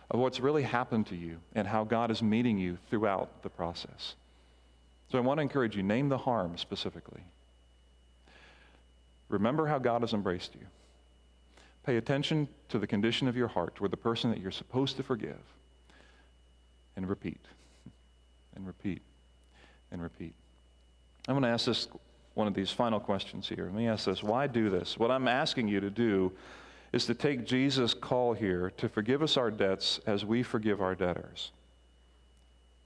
of 0.09 0.19
what's 0.19 0.39
really 0.39 0.63
happened 0.63 1.07
to 1.07 1.15
you 1.15 1.37
and 1.53 1.67
how 1.67 1.83
God 1.83 2.11
is 2.11 2.23
meeting 2.23 2.57
you 2.57 2.77
throughout 2.89 3.43
the 3.43 3.49
process. 3.49 4.15
So 5.11 5.17
I 5.17 5.21
want 5.21 5.37
to 5.37 5.41
encourage 5.41 5.75
you 5.75 5.83
name 5.83 6.09
the 6.09 6.17
harm 6.17 6.57
specifically. 6.57 7.23
Remember 9.29 9.67
how 9.67 9.77
God 9.77 10.01
has 10.01 10.13
embraced 10.13 10.55
you. 10.55 10.65
Pay 11.85 11.97
attention 11.97 12.47
to 12.69 12.79
the 12.79 12.87
condition 12.87 13.27
of 13.27 13.35
your 13.35 13.47
heart 13.47 13.75
toward 13.75 13.91
the 13.91 13.97
person 13.97 14.29
that 14.31 14.39
you're 14.39 14.51
supposed 14.51 14.97
to 14.97 15.03
forgive. 15.03 15.39
And 16.95 17.07
repeat, 17.07 17.41
and 18.55 18.67
repeat, 18.67 19.01
and 19.91 20.01
repeat. 20.01 20.33
I'm 21.27 21.35
going 21.35 21.43
to 21.43 21.49
ask 21.49 21.65
this 21.65 21.87
one 22.33 22.47
of 22.47 22.53
these 22.53 22.71
final 22.71 22.99
questions 22.99 23.47
here. 23.47 23.65
Let 23.65 23.73
me 23.73 23.87
ask 23.87 24.05
this 24.05 24.23
why 24.23 24.47
do 24.47 24.69
this? 24.69 24.97
What 24.97 25.11
I'm 25.11 25.27
asking 25.27 25.67
you 25.67 25.79
to 25.79 25.89
do 25.89 26.31
is 26.93 27.05
to 27.05 27.13
take 27.13 27.45
Jesus' 27.45 27.93
call 27.93 28.33
here 28.33 28.71
to 28.77 28.89
forgive 28.89 29.21
us 29.21 29.37
our 29.37 29.51
debts 29.51 29.99
as 30.05 30.25
we 30.25 30.43
forgive 30.43 30.81
our 30.81 30.95
debtors. 30.95 31.51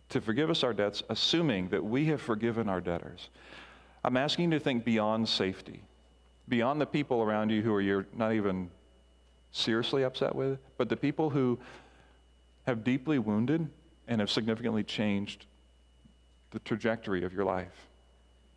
To 0.09 0.21
forgive 0.21 0.49
us 0.49 0.63
our 0.63 0.73
debts, 0.73 1.01
assuming 1.09 1.69
that 1.69 1.83
we 1.83 2.05
have 2.05 2.21
forgiven 2.21 2.69
our 2.69 2.81
debtors. 2.81 3.29
I'm 4.03 4.17
asking 4.17 4.51
you 4.51 4.59
to 4.59 4.63
think 4.63 4.85
beyond 4.85 5.27
safety, 5.27 5.81
beyond 6.47 6.79
the 6.79 6.85
people 6.85 7.23
around 7.23 7.49
you 7.49 7.63
who 7.63 7.73
are 7.73 7.81
you're 7.81 8.05
not 8.13 8.33
even 8.33 8.69
seriously 9.51 10.03
upset 10.03 10.35
with, 10.35 10.59
but 10.77 10.89
the 10.89 10.97
people 10.97 11.31
who 11.31 11.57
have 12.67 12.83
deeply 12.83 13.17
wounded 13.17 13.67
and 14.07 14.19
have 14.19 14.29
significantly 14.29 14.83
changed 14.83 15.47
the 16.55 16.59
trajectory 16.59 17.25
of 17.25 17.33
your 17.33 17.43
life. 17.43 17.89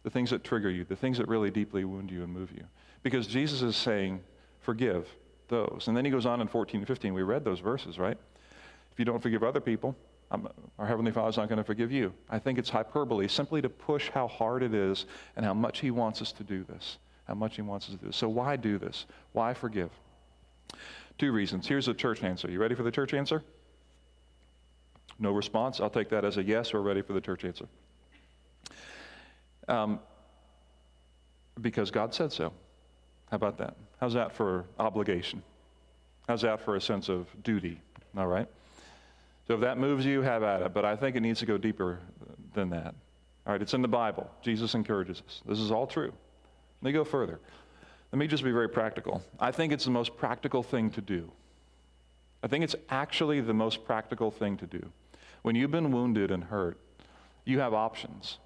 The 0.04 0.10
things 0.10 0.30
that 0.30 0.44
trigger 0.44 0.70
you, 0.70 0.84
the 0.84 0.94
things 0.94 1.18
that 1.18 1.26
really 1.26 1.50
deeply 1.50 1.84
wound 1.84 2.12
you 2.12 2.22
and 2.22 2.32
move 2.32 2.52
you. 2.52 2.62
Because 3.02 3.26
Jesus 3.26 3.60
is 3.60 3.74
saying, 3.74 4.20
forgive 4.60 5.08
those. 5.48 5.88
And 5.88 5.96
then 5.96 6.04
he 6.04 6.10
goes 6.12 6.24
on 6.24 6.40
in 6.40 6.46
14 6.46 6.80
and 6.80 6.86
15. 6.86 7.12
We 7.12 7.22
read 7.22 7.44
those 7.44 7.58
verses, 7.58 7.98
right? 7.98 8.16
If 8.92 8.98
you 9.00 9.04
don't 9.04 9.20
forgive 9.20 9.42
other 9.42 9.60
people, 9.60 9.96
I'm, 10.30 10.46
our 10.78 10.86
Heavenly 10.86 11.10
Father's 11.10 11.38
not 11.38 11.48
going 11.48 11.58
to 11.58 11.64
forgive 11.64 11.90
you. 11.90 12.14
I 12.30 12.38
think 12.38 12.56
it's 12.56 12.70
hyperbole 12.70 13.26
simply 13.26 13.60
to 13.62 13.68
push 13.68 14.10
how 14.10 14.28
hard 14.28 14.62
it 14.62 14.74
is 14.74 15.06
and 15.34 15.44
how 15.44 15.54
much 15.54 15.80
He 15.80 15.90
wants 15.90 16.22
us 16.22 16.30
to 16.32 16.44
do 16.44 16.62
this. 16.62 16.98
How 17.26 17.34
much 17.34 17.56
He 17.56 17.62
wants 17.62 17.86
us 17.86 17.94
to 17.94 18.00
do 18.00 18.06
this. 18.06 18.16
So, 18.16 18.28
why 18.28 18.54
do 18.54 18.78
this? 18.78 19.06
Why 19.32 19.54
forgive? 19.54 19.90
Two 21.18 21.32
reasons. 21.32 21.66
Here's 21.66 21.86
the 21.86 21.94
church 21.94 22.22
answer. 22.22 22.48
You 22.48 22.60
ready 22.60 22.76
for 22.76 22.84
the 22.84 22.92
church 22.92 23.12
answer? 23.12 23.42
No 25.18 25.32
response. 25.32 25.80
I'll 25.80 25.90
take 25.90 26.10
that 26.10 26.24
as 26.24 26.36
a 26.36 26.42
yes. 26.42 26.72
We're 26.72 26.80
ready 26.80 27.02
for 27.02 27.12
the 27.12 27.20
church 27.20 27.44
answer. 27.44 27.66
Um, 29.68 30.00
because 31.60 31.90
God 31.90 32.14
said 32.14 32.32
so. 32.32 32.52
How 33.30 33.36
about 33.36 33.58
that? 33.58 33.76
How's 34.00 34.14
that 34.14 34.32
for 34.32 34.64
obligation? 34.78 35.42
How's 36.26 36.42
that 36.42 36.60
for 36.60 36.76
a 36.76 36.80
sense 36.80 37.08
of 37.08 37.26
duty? 37.42 37.80
All 38.16 38.26
right? 38.26 38.48
So 39.46 39.54
if 39.54 39.60
that 39.60 39.78
moves 39.78 40.04
you, 40.04 40.22
have 40.22 40.42
at 40.42 40.62
it. 40.62 40.74
But 40.74 40.84
I 40.84 40.96
think 40.96 41.16
it 41.16 41.20
needs 41.20 41.40
to 41.40 41.46
go 41.46 41.58
deeper 41.58 42.00
than 42.54 42.70
that. 42.70 42.94
All 43.46 43.52
right, 43.52 43.62
it's 43.62 43.74
in 43.74 43.82
the 43.82 43.88
Bible. 43.88 44.30
Jesus 44.42 44.74
encourages 44.74 45.22
us. 45.26 45.42
This 45.46 45.58
is 45.58 45.70
all 45.70 45.86
true. 45.86 46.12
Let 46.82 46.88
me 46.88 46.92
go 46.92 47.02
further. 47.02 47.40
Let 48.12 48.18
me 48.18 48.26
just 48.26 48.44
be 48.44 48.52
very 48.52 48.68
practical. 48.68 49.22
I 49.40 49.50
think 49.50 49.72
it's 49.72 49.84
the 49.84 49.90
most 49.90 50.16
practical 50.16 50.62
thing 50.62 50.90
to 50.90 51.00
do. 51.00 51.30
I 52.42 52.46
think 52.46 52.62
it's 52.62 52.76
actually 52.90 53.40
the 53.40 53.54
most 53.54 53.84
practical 53.84 54.30
thing 54.30 54.56
to 54.58 54.66
do. 54.66 54.92
When 55.42 55.54
you've 55.54 55.70
been 55.70 55.92
wounded 55.92 56.30
and 56.30 56.44
hurt, 56.44 56.78
you 57.44 57.58
have 57.60 57.72
options. 57.72 58.38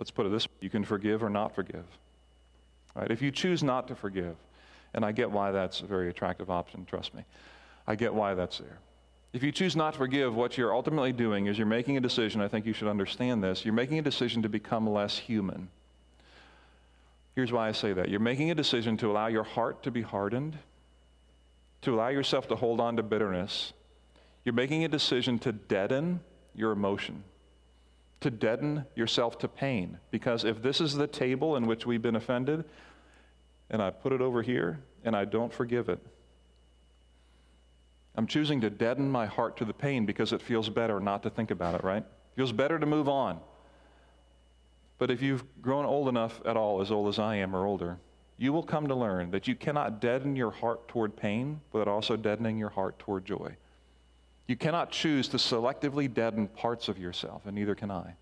Let's 0.00 0.10
put 0.10 0.24
it 0.24 0.30
this 0.30 0.46
way 0.46 0.54
you 0.62 0.70
can 0.70 0.82
forgive 0.82 1.22
or 1.22 1.28
not 1.28 1.54
forgive. 1.54 1.84
Right? 2.94 3.10
If 3.10 3.20
you 3.20 3.30
choose 3.30 3.62
not 3.62 3.86
to 3.88 3.94
forgive, 3.94 4.34
And 4.94 5.04
I 5.04 5.12
get 5.12 5.30
why 5.30 5.52
that's 5.52 5.80
a 5.80 5.86
very 5.86 6.08
attractive 6.08 6.50
option, 6.50 6.84
trust 6.84 7.14
me. 7.14 7.24
I 7.86 7.94
get 7.94 8.12
why 8.12 8.34
that's 8.34 8.58
there. 8.58 8.78
If 9.32 9.42
you 9.44 9.52
choose 9.52 9.76
not 9.76 9.92
to 9.92 9.98
forgive, 9.98 10.34
what 10.34 10.58
you're 10.58 10.74
ultimately 10.74 11.12
doing 11.12 11.46
is 11.46 11.56
you're 11.56 11.66
making 11.66 11.96
a 11.96 12.00
decision. 12.00 12.40
I 12.40 12.48
think 12.48 12.66
you 12.66 12.72
should 12.72 12.88
understand 12.88 13.42
this. 13.44 13.64
You're 13.64 13.74
making 13.74 13.98
a 13.98 14.02
decision 14.02 14.42
to 14.42 14.48
become 14.48 14.88
less 14.88 15.16
human. 15.16 15.68
Here's 17.36 17.52
why 17.52 17.68
I 17.68 17.72
say 17.72 17.92
that. 17.92 18.08
You're 18.08 18.18
making 18.18 18.50
a 18.50 18.54
decision 18.56 18.96
to 18.98 19.10
allow 19.10 19.28
your 19.28 19.44
heart 19.44 19.84
to 19.84 19.92
be 19.92 20.02
hardened, 20.02 20.58
to 21.82 21.94
allow 21.94 22.08
yourself 22.08 22.48
to 22.48 22.56
hold 22.56 22.80
on 22.80 22.96
to 22.96 23.04
bitterness. 23.04 23.72
You're 24.44 24.54
making 24.54 24.84
a 24.84 24.88
decision 24.88 25.38
to 25.40 25.52
deaden 25.52 26.20
your 26.56 26.72
emotion, 26.72 27.22
to 28.20 28.30
deaden 28.30 28.84
yourself 28.94 29.38
to 29.38 29.48
pain. 29.48 29.98
Because 30.10 30.44
if 30.44 30.62
this 30.62 30.80
is 30.80 30.94
the 30.94 31.06
table 31.06 31.56
in 31.56 31.66
which 31.66 31.86
we've 31.86 32.02
been 32.02 32.16
offended, 32.16 32.64
and 33.70 33.82
I 33.82 33.90
put 33.90 34.12
it 34.12 34.20
over 34.20 34.42
here, 34.42 34.80
and 35.04 35.16
I 35.16 35.24
don't 35.24 35.52
forgive 35.52 35.88
it, 35.88 36.00
I'm 38.16 38.26
choosing 38.26 38.60
to 38.60 38.70
deaden 38.70 39.10
my 39.10 39.26
heart 39.26 39.56
to 39.58 39.64
the 39.64 39.72
pain 39.72 40.04
because 40.04 40.32
it 40.32 40.42
feels 40.42 40.68
better 40.68 41.00
not 41.00 41.22
to 41.22 41.30
think 41.30 41.50
about 41.50 41.74
it, 41.74 41.84
right? 41.84 42.02
It 42.02 42.36
feels 42.36 42.52
better 42.52 42.78
to 42.78 42.86
move 42.86 43.08
on. 43.08 43.40
But 44.98 45.10
if 45.10 45.22
you've 45.22 45.44
grown 45.62 45.86
old 45.86 46.08
enough 46.08 46.42
at 46.44 46.56
all, 46.56 46.82
as 46.82 46.90
old 46.90 47.08
as 47.08 47.18
I 47.18 47.36
am 47.36 47.56
or 47.56 47.64
older, 47.64 47.98
you 48.36 48.52
will 48.52 48.62
come 48.62 48.88
to 48.88 48.94
learn 48.94 49.30
that 49.30 49.48
you 49.48 49.54
cannot 49.54 50.00
deaden 50.00 50.36
your 50.36 50.50
heart 50.50 50.88
toward 50.88 51.16
pain 51.16 51.60
without 51.72 51.88
also 51.88 52.16
deadening 52.16 52.58
your 52.58 52.68
heart 52.68 52.98
toward 52.98 53.24
joy. 53.24 53.56
You 54.50 54.56
cannot 54.56 54.90
choose 54.90 55.28
to 55.28 55.36
selectively 55.36 56.12
deaden 56.12 56.48
parts 56.48 56.88
of 56.88 56.98
yourself, 56.98 57.42
and 57.46 57.54
neither 57.54 57.76
can 57.76 57.88
I. 57.88 58.16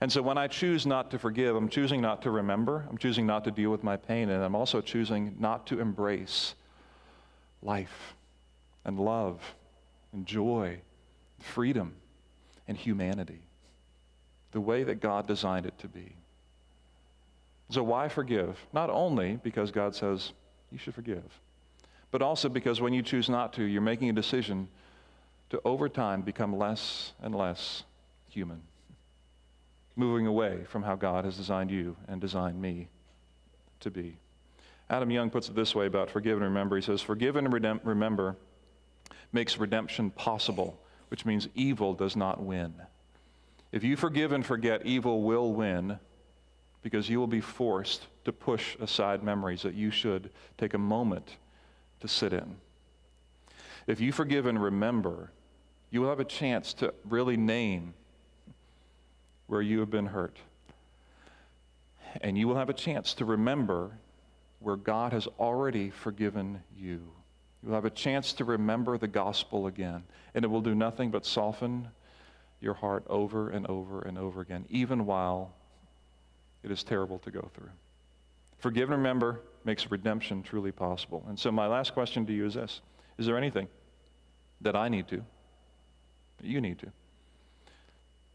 And 0.00 0.12
so 0.12 0.22
when 0.22 0.38
I 0.38 0.46
choose 0.46 0.86
not 0.86 1.10
to 1.10 1.18
forgive, 1.18 1.56
I'm 1.56 1.68
choosing 1.68 2.00
not 2.00 2.22
to 2.22 2.30
remember, 2.30 2.86
I'm 2.88 2.96
choosing 2.96 3.26
not 3.26 3.42
to 3.42 3.50
deal 3.50 3.70
with 3.70 3.82
my 3.82 3.96
pain, 3.96 4.30
and 4.30 4.44
I'm 4.44 4.54
also 4.54 4.80
choosing 4.80 5.34
not 5.40 5.66
to 5.66 5.80
embrace 5.80 6.54
life 7.62 8.14
and 8.84 9.00
love 9.00 9.40
and 10.12 10.24
joy, 10.24 10.82
freedom 11.40 11.96
and 12.68 12.78
humanity, 12.78 13.42
the 14.52 14.60
way 14.60 14.84
that 14.84 15.00
God 15.00 15.26
designed 15.26 15.66
it 15.66 15.76
to 15.78 15.88
be. 15.88 16.14
So, 17.70 17.82
why 17.82 18.08
forgive? 18.08 18.56
Not 18.72 18.88
only 18.88 19.40
because 19.42 19.72
God 19.72 19.96
says 19.96 20.32
you 20.70 20.78
should 20.78 20.94
forgive, 20.94 21.40
but 22.12 22.22
also 22.22 22.48
because 22.48 22.80
when 22.80 22.92
you 22.92 23.02
choose 23.02 23.28
not 23.28 23.52
to, 23.54 23.64
you're 23.64 23.82
making 23.82 24.10
a 24.10 24.12
decision 24.12 24.68
to 25.50 25.60
over 25.64 25.88
time 25.88 26.22
become 26.22 26.56
less 26.56 27.12
and 27.20 27.34
less 27.34 27.84
human, 28.28 28.62
moving 29.96 30.26
away 30.26 30.64
from 30.68 30.82
how 30.82 30.94
God 30.94 31.24
has 31.24 31.36
designed 31.36 31.70
you 31.70 31.96
and 32.08 32.20
designed 32.20 32.60
me 32.60 32.88
to 33.80 33.90
be. 33.90 34.16
Adam 34.88 35.10
Young 35.10 35.30
puts 35.30 35.48
it 35.48 35.54
this 35.54 35.74
way 35.74 35.86
about 35.86 36.10
forgive 36.10 36.36
and 36.36 36.44
remember. 36.44 36.76
He 36.76 36.82
says, 36.82 37.00
Forgive 37.00 37.36
and 37.36 37.52
remember 37.84 38.36
makes 39.32 39.58
redemption 39.58 40.10
possible, 40.10 40.80
which 41.08 41.24
means 41.24 41.48
evil 41.54 41.94
does 41.94 42.16
not 42.16 42.42
win. 42.42 42.74
If 43.72 43.84
you 43.84 43.96
forgive 43.96 44.32
and 44.32 44.44
forget, 44.44 44.84
evil 44.84 45.22
will 45.22 45.52
win 45.52 45.98
because 46.82 47.08
you 47.08 47.20
will 47.20 47.28
be 47.28 47.40
forced 47.40 48.06
to 48.24 48.32
push 48.32 48.76
aside 48.80 49.22
memories 49.22 49.62
that 49.62 49.74
you 49.74 49.90
should 49.90 50.30
take 50.58 50.74
a 50.74 50.78
moment 50.78 51.36
to 52.00 52.08
sit 52.08 52.32
in. 52.32 52.56
If 53.86 54.00
you 54.00 54.12
forgive 54.12 54.46
and 54.46 54.60
remember, 54.60 55.30
you 55.90 56.00
will 56.00 56.08
have 56.08 56.20
a 56.20 56.24
chance 56.24 56.72
to 56.74 56.94
really 57.08 57.36
name 57.36 57.94
where 59.46 59.62
you 59.62 59.80
have 59.80 59.90
been 59.90 60.06
hurt. 60.06 60.36
And 62.20 62.38
you 62.38 62.48
will 62.48 62.56
have 62.56 62.70
a 62.70 62.74
chance 62.74 63.14
to 63.14 63.24
remember 63.24 63.90
where 64.60 64.76
God 64.76 65.12
has 65.12 65.26
already 65.38 65.90
forgiven 65.90 66.62
you. 66.76 67.02
You'll 67.62 67.74
have 67.74 67.84
a 67.84 67.90
chance 67.90 68.32
to 68.34 68.44
remember 68.44 68.98
the 68.98 69.08
gospel 69.08 69.66
again, 69.66 70.04
and 70.34 70.44
it 70.44 70.48
will 70.48 70.60
do 70.60 70.74
nothing 70.74 71.10
but 71.10 71.26
soften 71.26 71.88
your 72.60 72.74
heart 72.74 73.04
over 73.08 73.50
and 73.50 73.66
over 73.66 74.02
and 74.02 74.18
over 74.18 74.40
again, 74.40 74.66
even 74.68 75.06
while 75.06 75.52
it 76.62 76.70
is 76.70 76.82
terrible 76.82 77.18
to 77.20 77.30
go 77.30 77.50
through. 77.54 77.70
Forgive 78.58 78.90
and 78.90 78.98
remember 78.98 79.40
makes 79.64 79.90
redemption 79.90 80.42
truly 80.42 80.72
possible. 80.72 81.24
And 81.28 81.38
so, 81.38 81.50
my 81.50 81.66
last 81.66 81.94
question 81.94 82.26
to 82.26 82.32
you 82.32 82.46
is 82.46 82.54
this 82.54 82.80
Is 83.18 83.26
there 83.26 83.38
anything 83.38 83.68
that 84.60 84.76
I 84.76 84.88
need 84.88 85.08
to, 85.08 85.24
you 86.42 86.60
need 86.60 86.78
to? 86.80 86.92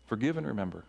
Forgive 0.06 0.38
and 0.38 0.46
remember. 0.46 0.86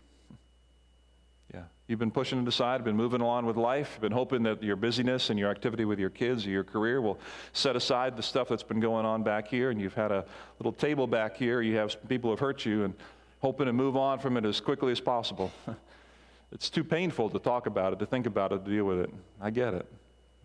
Yeah. 1.53 1.63
You've 1.87 1.99
been 1.99 2.11
pushing 2.11 2.41
it 2.41 2.47
aside, 2.47 2.83
been 2.83 2.97
moving 2.97 3.21
on 3.21 3.45
with 3.45 3.55
life, 3.55 3.99
been 4.01 4.11
hoping 4.11 4.43
that 4.43 4.61
your 4.61 4.75
busyness 4.75 5.29
and 5.29 5.39
your 5.39 5.49
activity 5.49 5.85
with 5.85 5.99
your 5.99 6.09
kids 6.09 6.45
or 6.45 6.49
your 6.49 6.63
career 6.63 7.01
will 7.01 7.19
set 7.53 7.75
aside 7.75 8.17
the 8.17 8.23
stuff 8.23 8.49
that's 8.49 8.63
been 8.63 8.79
going 8.79 9.05
on 9.05 9.23
back 9.23 9.47
here, 9.47 9.69
and 9.69 9.79
you've 9.79 9.93
had 9.93 10.11
a 10.11 10.25
little 10.59 10.73
table 10.73 11.07
back 11.07 11.37
here, 11.37 11.61
you 11.61 11.77
have 11.77 11.95
people 12.09 12.29
who 12.29 12.31
have 12.31 12.39
hurt 12.39 12.65
you, 12.65 12.83
and 12.83 12.93
hoping 13.39 13.67
to 13.67 13.73
move 13.73 13.95
on 13.95 14.19
from 14.19 14.35
it 14.35 14.45
as 14.45 14.59
quickly 14.59 14.91
as 14.91 14.99
possible. 14.99 15.51
it's 16.51 16.69
too 16.69 16.83
painful 16.83 17.29
to 17.29 17.39
talk 17.39 17.65
about 17.65 17.93
it, 17.93 17.99
to 17.99 18.05
think 18.05 18.25
about 18.25 18.51
it, 18.51 18.65
to 18.65 18.71
deal 18.71 18.85
with 18.85 18.99
it. 18.99 19.09
I 19.39 19.49
get 19.49 19.73
it. 19.73 19.85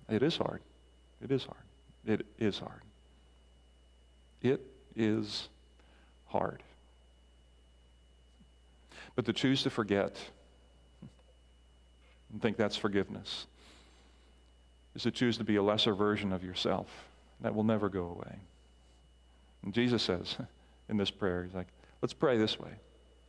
It 0.08 0.22
is 0.22 0.36
hard. 0.36 0.60
It 1.22 1.32
is 1.32 1.44
hard. 1.44 1.64
It 2.06 2.26
is 2.38 2.58
hard. 2.58 2.82
It 4.40 4.60
is 4.94 5.48
hard. 6.32 6.62
But 9.14 9.26
to 9.26 9.32
choose 9.32 9.62
to 9.62 9.70
forget, 9.70 10.18
and 12.32 12.40
think 12.40 12.56
that's 12.56 12.76
forgiveness 12.76 13.46
is 14.94 15.02
to 15.02 15.10
choose 15.10 15.38
to 15.38 15.44
be 15.44 15.56
a 15.56 15.62
lesser 15.62 15.94
version 15.94 16.32
of 16.32 16.42
yourself. 16.42 16.88
That 17.40 17.54
will 17.54 17.64
never 17.64 17.88
go 17.88 18.04
away. 18.04 18.36
And 19.62 19.74
Jesus 19.74 20.02
says 20.02 20.36
in 20.88 20.96
this 20.96 21.10
prayer, 21.10 21.44
He's 21.44 21.54
like, 21.54 21.68
let's 22.00 22.12
pray 22.12 22.38
this 22.38 22.58
way 22.58 22.70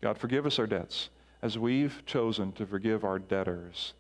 God, 0.01 0.17
forgive 0.17 0.45
us 0.45 0.59
our 0.59 0.67
debts 0.67 1.09
as 1.41 1.57
we've 1.57 2.03
chosen 2.05 2.51
to 2.53 2.65
forgive 2.65 3.03
our 3.03 3.19
debtors. 3.19 3.93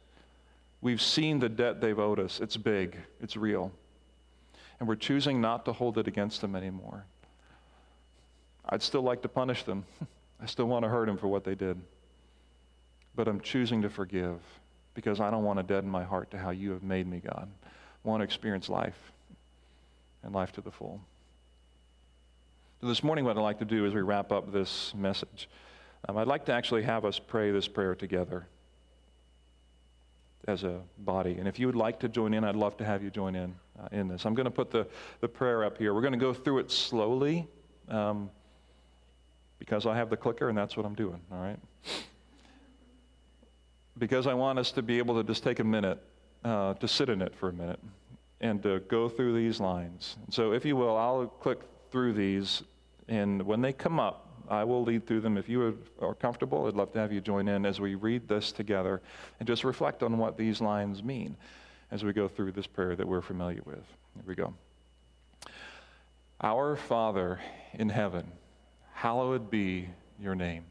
We've 0.81 1.01
seen 1.01 1.39
the 1.39 1.49
debt 1.49 1.81
they've 1.81 1.97
owed 1.97 2.19
us. 2.19 2.39
It's 2.39 2.57
big, 2.57 2.97
it's 3.21 3.37
real. 3.37 3.71
And 4.79 4.87
we're 4.87 4.95
choosing 4.95 5.39
not 5.39 5.65
to 5.65 5.73
hold 5.73 5.97
it 5.97 6.07
against 6.07 6.41
them 6.41 6.55
anymore. 6.55 7.05
I'd 8.69 8.81
still 8.81 9.01
like 9.01 9.21
to 9.23 9.29
punish 9.29 9.63
them. 9.63 9.85
I 10.41 10.45
still 10.45 10.65
want 10.65 10.83
to 10.83 10.89
hurt 10.89 11.07
them 11.07 11.17
for 11.17 11.27
what 11.27 11.43
they 11.43 11.55
did. 11.55 11.79
But 13.15 13.27
I'm 13.27 13.39
choosing 13.39 13.81
to 13.83 13.89
forgive 13.89 14.39
because 14.93 15.19
I 15.19 15.29
don't 15.31 15.43
want 15.43 15.59
to 15.59 15.63
deaden 15.63 15.89
my 15.89 16.03
heart 16.03 16.31
to 16.31 16.37
how 16.37 16.51
you 16.51 16.71
have 16.71 16.83
made 16.83 17.07
me, 17.07 17.19
God. 17.19 17.47
I 17.63 18.07
want 18.07 18.21
to 18.21 18.25
experience 18.25 18.69
life 18.69 19.11
and 20.23 20.33
life 20.33 20.51
to 20.53 20.61
the 20.61 20.71
full. 20.71 21.01
So 22.81 22.87
this 22.87 23.03
morning, 23.03 23.23
what 23.25 23.37
I'd 23.37 23.41
like 23.41 23.59
to 23.59 23.65
do 23.65 23.85
as 23.85 23.93
we 23.93 24.01
wrap 24.01 24.31
up 24.31 24.51
this 24.51 24.93
message, 24.95 25.47
um, 26.09 26.17
I'd 26.17 26.27
like 26.27 26.45
to 26.45 26.51
actually 26.51 26.83
have 26.83 27.05
us 27.05 27.17
pray 27.17 27.51
this 27.51 27.67
prayer 27.67 27.95
together 27.95 28.45
as 30.47 30.63
a 30.63 30.81
body. 30.97 31.37
And 31.39 31.47
if 31.47 31.59
you 31.59 31.67
would 31.67 31.75
like 31.75 31.99
to 32.01 32.09
join 32.09 32.33
in, 32.33 32.43
I'd 32.43 32.55
love 32.55 32.75
to 32.77 32.85
have 32.85 33.01
you 33.01 33.09
join 33.09 33.35
in 33.35 33.55
uh, 33.79 33.87
in 33.91 34.09
this. 34.09 34.25
I'm 34.25 34.33
going 34.33 34.45
to 34.45 34.51
put 34.51 34.69
the, 34.69 34.87
the 35.21 35.27
prayer 35.27 35.63
up 35.63 35.77
here. 35.77 35.93
We're 35.93 36.01
going 36.01 36.13
to 36.13 36.19
go 36.19 36.33
through 36.33 36.59
it 36.59 36.71
slowly 36.71 37.47
um, 37.87 38.29
because 39.59 39.85
I 39.85 39.95
have 39.95 40.09
the 40.09 40.17
clicker, 40.17 40.49
and 40.49 40.57
that's 40.57 40.75
what 40.75 40.85
I'm 40.85 40.95
doing, 40.95 41.19
all 41.31 41.41
right? 41.41 41.59
because 43.97 44.27
I 44.27 44.33
want 44.33 44.59
us 44.59 44.71
to 44.71 44.81
be 44.81 44.97
able 44.97 45.15
to 45.15 45.23
just 45.23 45.43
take 45.43 45.59
a 45.59 45.63
minute 45.63 46.01
uh, 46.43 46.73
to 46.75 46.87
sit 46.87 47.09
in 47.09 47.21
it 47.21 47.35
for 47.35 47.49
a 47.49 47.53
minute 47.53 47.79
and 48.41 48.61
to 48.63 48.79
go 48.81 49.07
through 49.07 49.33
these 49.33 49.59
lines. 49.59 50.17
So, 50.29 50.51
if 50.51 50.65
you 50.65 50.75
will, 50.75 50.97
I'll 50.97 51.27
click 51.27 51.59
through 51.91 52.13
these, 52.13 52.63
and 53.07 53.41
when 53.43 53.61
they 53.61 53.71
come 53.71 53.99
up, 53.99 54.29
I 54.49 54.63
will 54.63 54.83
lead 54.83 55.07
through 55.07 55.21
them. 55.21 55.37
If 55.37 55.47
you 55.47 55.77
are 56.01 56.15
comfortable, 56.15 56.67
I'd 56.67 56.73
love 56.73 56.91
to 56.93 56.99
have 56.99 57.13
you 57.13 57.21
join 57.21 57.47
in 57.47 57.65
as 57.65 57.79
we 57.79 57.95
read 57.95 58.27
this 58.27 58.51
together 58.51 59.01
and 59.39 59.47
just 59.47 59.63
reflect 59.63 60.03
on 60.03 60.17
what 60.17 60.37
these 60.37 60.59
lines 60.59 61.01
mean 61.01 61.37
as 61.91 62.03
we 62.03 62.11
go 62.11 62.27
through 62.27 62.51
this 62.51 62.67
prayer 62.67 62.95
that 62.95 63.07
we're 63.07 63.21
familiar 63.21 63.61
with. 63.65 63.85
Here 64.15 64.23
we 64.25 64.35
go. 64.35 64.53
Our 66.41 66.75
Father 66.75 67.39
in 67.73 67.87
heaven, 67.87 68.31
hallowed 69.03 69.51
be 69.51 69.89
your 70.17 70.33
name. 70.33 70.63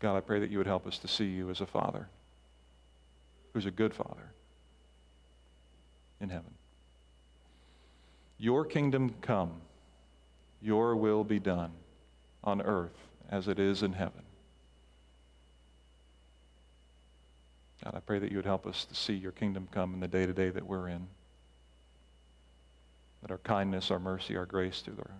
God, 0.00 0.16
I 0.16 0.20
pray 0.20 0.40
that 0.40 0.50
you 0.50 0.58
would 0.58 0.66
help 0.66 0.84
us 0.84 0.98
to 0.98 1.06
see 1.06 1.26
you 1.26 1.48
as 1.48 1.60
a 1.60 1.66
father 1.66 2.08
who's 3.52 3.66
a 3.66 3.70
good 3.70 3.94
father 3.94 4.32
in 6.20 6.28
heaven. 6.28 6.50
Your 8.36 8.64
kingdom 8.64 9.14
come, 9.20 9.52
your 10.60 10.96
will 10.96 11.22
be 11.22 11.38
done 11.38 11.70
on 12.42 12.60
earth 12.60 12.98
as 13.30 13.46
it 13.46 13.60
is 13.60 13.84
in 13.84 13.92
heaven. 13.92 14.22
God, 17.84 17.94
I 17.94 18.00
pray 18.00 18.18
that 18.18 18.32
you 18.32 18.38
would 18.38 18.44
help 18.44 18.66
us 18.66 18.84
to 18.86 18.96
see 18.96 19.14
your 19.14 19.30
kingdom 19.30 19.68
come 19.70 19.94
in 19.94 20.00
the 20.00 20.08
day 20.08 20.26
to 20.26 20.32
day 20.32 20.50
that 20.50 20.66
we're 20.66 20.88
in. 20.88 21.06
That 23.22 23.30
our 23.30 23.38
kindness, 23.38 23.90
our 23.90 23.98
mercy, 23.98 24.36
our 24.36 24.46
grace 24.46 24.80
to 24.82 24.92
our 24.92 25.10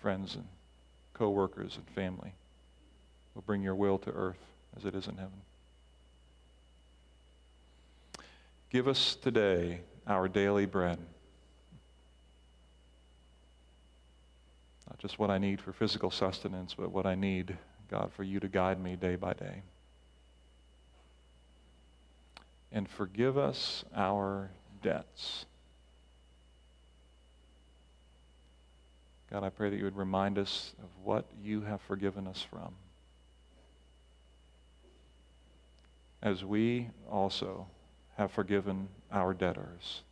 friends 0.00 0.34
and 0.34 0.44
co 1.14 1.30
workers 1.30 1.76
and 1.76 1.88
family 1.94 2.34
will 3.34 3.42
bring 3.42 3.62
your 3.62 3.74
will 3.74 3.98
to 3.98 4.10
earth 4.10 4.44
as 4.76 4.84
it 4.84 4.94
is 4.94 5.08
in 5.08 5.16
heaven. 5.16 5.40
Give 8.70 8.88
us 8.88 9.14
today 9.14 9.80
our 10.06 10.28
daily 10.28 10.66
bread. 10.66 10.98
Not 14.88 14.98
just 14.98 15.18
what 15.18 15.30
I 15.30 15.38
need 15.38 15.60
for 15.60 15.72
physical 15.72 16.10
sustenance, 16.10 16.74
but 16.74 16.90
what 16.90 17.06
I 17.06 17.14
need, 17.14 17.56
God, 17.90 18.10
for 18.16 18.22
you 18.22 18.40
to 18.40 18.48
guide 18.48 18.80
me 18.82 18.96
day 18.96 19.16
by 19.16 19.32
day. 19.32 19.62
And 22.72 22.88
forgive 22.88 23.38
us 23.38 23.84
our 23.94 24.50
debts. 24.82 25.46
God, 29.34 29.42
I 29.42 29.50
pray 29.50 29.68
that 29.68 29.76
you 29.76 29.82
would 29.82 29.96
remind 29.96 30.38
us 30.38 30.74
of 30.80 30.88
what 31.02 31.24
you 31.42 31.62
have 31.62 31.80
forgiven 31.80 32.28
us 32.28 32.46
from. 32.48 32.72
As 36.22 36.44
we 36.44 36.90
also 37.10 37.66
have 38.16 38.30
forgiven 38.30 38.86
our 39.10 39.34
debtors. 39.34 40.02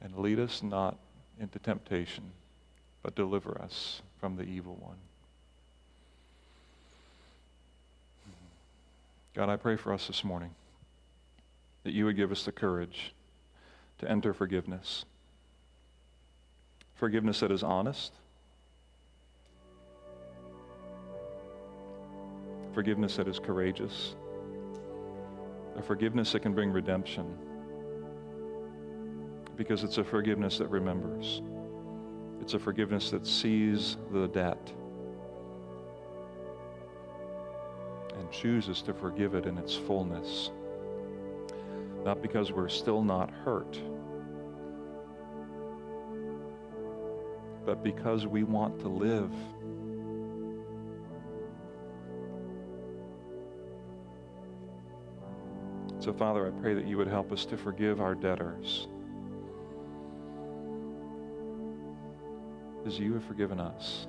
And 0.00 0.16
lead 0.16 0.38
us 0.38 0.62
not 0.62 0.96
into 1.38 1.58
temptation, 1.58 2.32
but 3.02 3.14
deliver 3.14 3.60
us 3.60 4.00
from 4.18 4.36
the 4.36 4.44
evil 4.44 4.78
one. 4.80 4.96
God, 9.34 9.48
I 9.48 9.56
pray 9.56 9.74
for 9.74 9.92
us 9.92 10.06
this 10.06 10.22
morning 10.22 10.54
that 11.82 11.92
you 11.92 12.04
would 12.04 12.16
give 12.16 12.30
us 12.30 12.44
the 12.44 12.52
courage 12.52 13.12
to 13.98 14.08
enter 14.08 14.32
forgiveness. 14.32 15.04
Forgiveness 16.94 17.40
that 17.40 17.50
is 17.50 17.64
honest. 17.64 18.12
Forgiveness 22.74 23.16
that 23.16 23.26
is 23.26 23.40
courageous. 23.40 24.14
A 25.76 25.82
forgiveness 25.82 26.30
that 26.30 26.40
can 26.40 26.54
bring 26.54 26.70
redemption. 26.70 27.36
Because 29.56 29.82
it's 29.82 29.98
a 29.98 30.04
forgiveness 30.04 30.58
that 30.58 30.68
remembers. 30.68 31.42
It's 32.40 32.54
a 32.54 32.58
forgiveness 32.58 33.10
that 33.10 33.26
sees 33.26 33.96
the 34.12 34.28
debt 34.28 34.72
and 38.24 38.32
chooses 38.32 38.80
to 38.82 38.94
forgive 38.94 39.34
it 39.34 39.46
in 39.46 39.58
its 39.58 39.74
fullness. 39.74 40.50
Not 42.04 42.22
because 42.22 42.52
we're 42.52 42.68
still 42.68 43.02
not 43.02 43.30
hurt 43.30 43.78
but 47.64 47.82
because 47.82 48.26
we 48.26 48.42
want 48.42 48.78
to 48.80 48.88
live. 48.88 49.30
So, 56.00 56.12
Father, 56.12 56.46
I 56.46 56.50
pray 56.60 56.74
that 56.74 56.86
you 56.86 56.98
would 56.98 57.08
help 57.08 57.32
us 57.32 57.46
to 57.46 57.56
forgive 57.56 58.00
our 58.00 58.14
debtors 58.14 58.88
as 62.86 62.98
you 62.98 63.14
have 63.14 63.24
forgiven 63.24 63.58
us. 63.58 64.06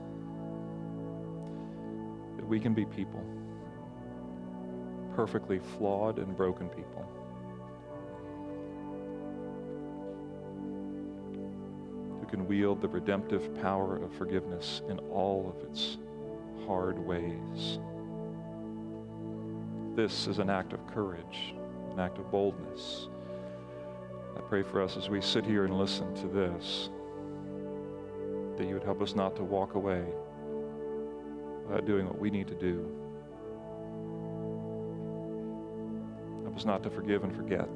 That 2.36 2.46
we 2.46 2.60
can 2.60 2.74
be 2.74 2.86
people, 2.86 3.24
perfectly 5.16 5.60
flawed 5.78 6.20
and 6.20 6.36
broken 6.36 6.68
people 6.70 7.08
Who 12.20 12.26
can 12.28 12.48
wield 12.48 12.82
the 12.82 12.88
redemptive 12.88 13.54
power 13.62 13.98
of 13.98 14.12
forgiveness 14.14 14.82
in 14.90 15.00
all 15.12 15.56
of 15.56 15.70
its 15.70 15.98
hard 16.66 16.98
ways. 16.98 17.80
This 19.96 20.28
is 20.28 20.40
an 20.40 20.50
act 20.50 20.74
of 20.74 20.86
courage, 20.88 21.54
an 21.92 22.00
act 22.00 22.18
of 22.18 22.30
boldness. 22.32 23.10
I 24.36 24.42
pray 24.42 24.64
for 24.64 24.82
us 24.82 24.98
as 24.98 25.08
we 25.08 25.22
sit 25.22 25.46
here 25.46 25.66
and 25.66 25.78
listen 25.78 26.14
to 26.16 26.28
this, 26.28 26.90
that 28.58 28.68
you 28.68 28.74
would 28.74 28.84
help 28.84 29.02
us 29.02 29.16
not 29.16 29.36
to 29.36 29.44
walk 29.44 29.76
away 29.76 30.04
without 31.68 31.86
doing 31.86 32.06
what 32.06 32.20
we 32.20 32.30
need 32.30 32.48
to 32.48 32.56
do. 32.56 33.05
Help 36.56 36.62
us 36.62 36.66
not 36.66 36.84
to 36.84 36.90
forgive 36.90 37.26
and 37.26 37.36
forget. 37.36 37.70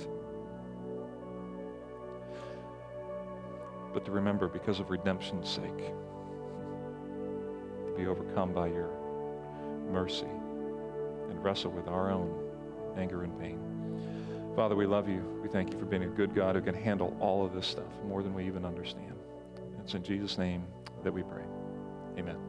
but 3.93 4.05
to 4.05 4.11
remember 4.11 4.47
because 4.47 4.79
of 4.79 4.89
redemption's 4.89 5.49
sake, 5.49 5.77
to 7.85 7.93
be 7.97 8.07
overcome 8.07 8.53
by 8.53 8.67
your 8.67 8.89
mercy 9.91 10.27
and 11.29 11.43
wrestle 11.43 11.71
with 11.71 11.87
our 11.87 12.11
own 12.11 12.33
anger 12.97 13.23
and 13.23 13.37
pain. 13.39 13.59
Father, 14.55 14.75
we 14.75 14.85
love 14.85 15.07
you. 15.07 15.21
We 15.41 15.49
thank 15.49 15.71
you 15.73 15.79
for 15.79 15.85
being 15.85 16.03
a 16.03 16.07
good 16.07 16.35
God 16.35 16.55
who 16.55 16.61
can 16.61 16.75
handle 16.75 17.15
all 17.19 17.45
of 17.45 17.53
this 17.53 17.67
stuff 17.67 17.91
more 18.05 18.23
than 18.23 18.33
we 18.33 18.45
even 18.45 18.65
understand. 18.65 19.15
It's 19.83 19.93
in 19.93 20.03
Jesus' 20.03 20.37
name 20.37 20.65
that 21.03 21.11
we 21.11 21.23
pray. 21.23 21.43
Amen. 22.17 22.48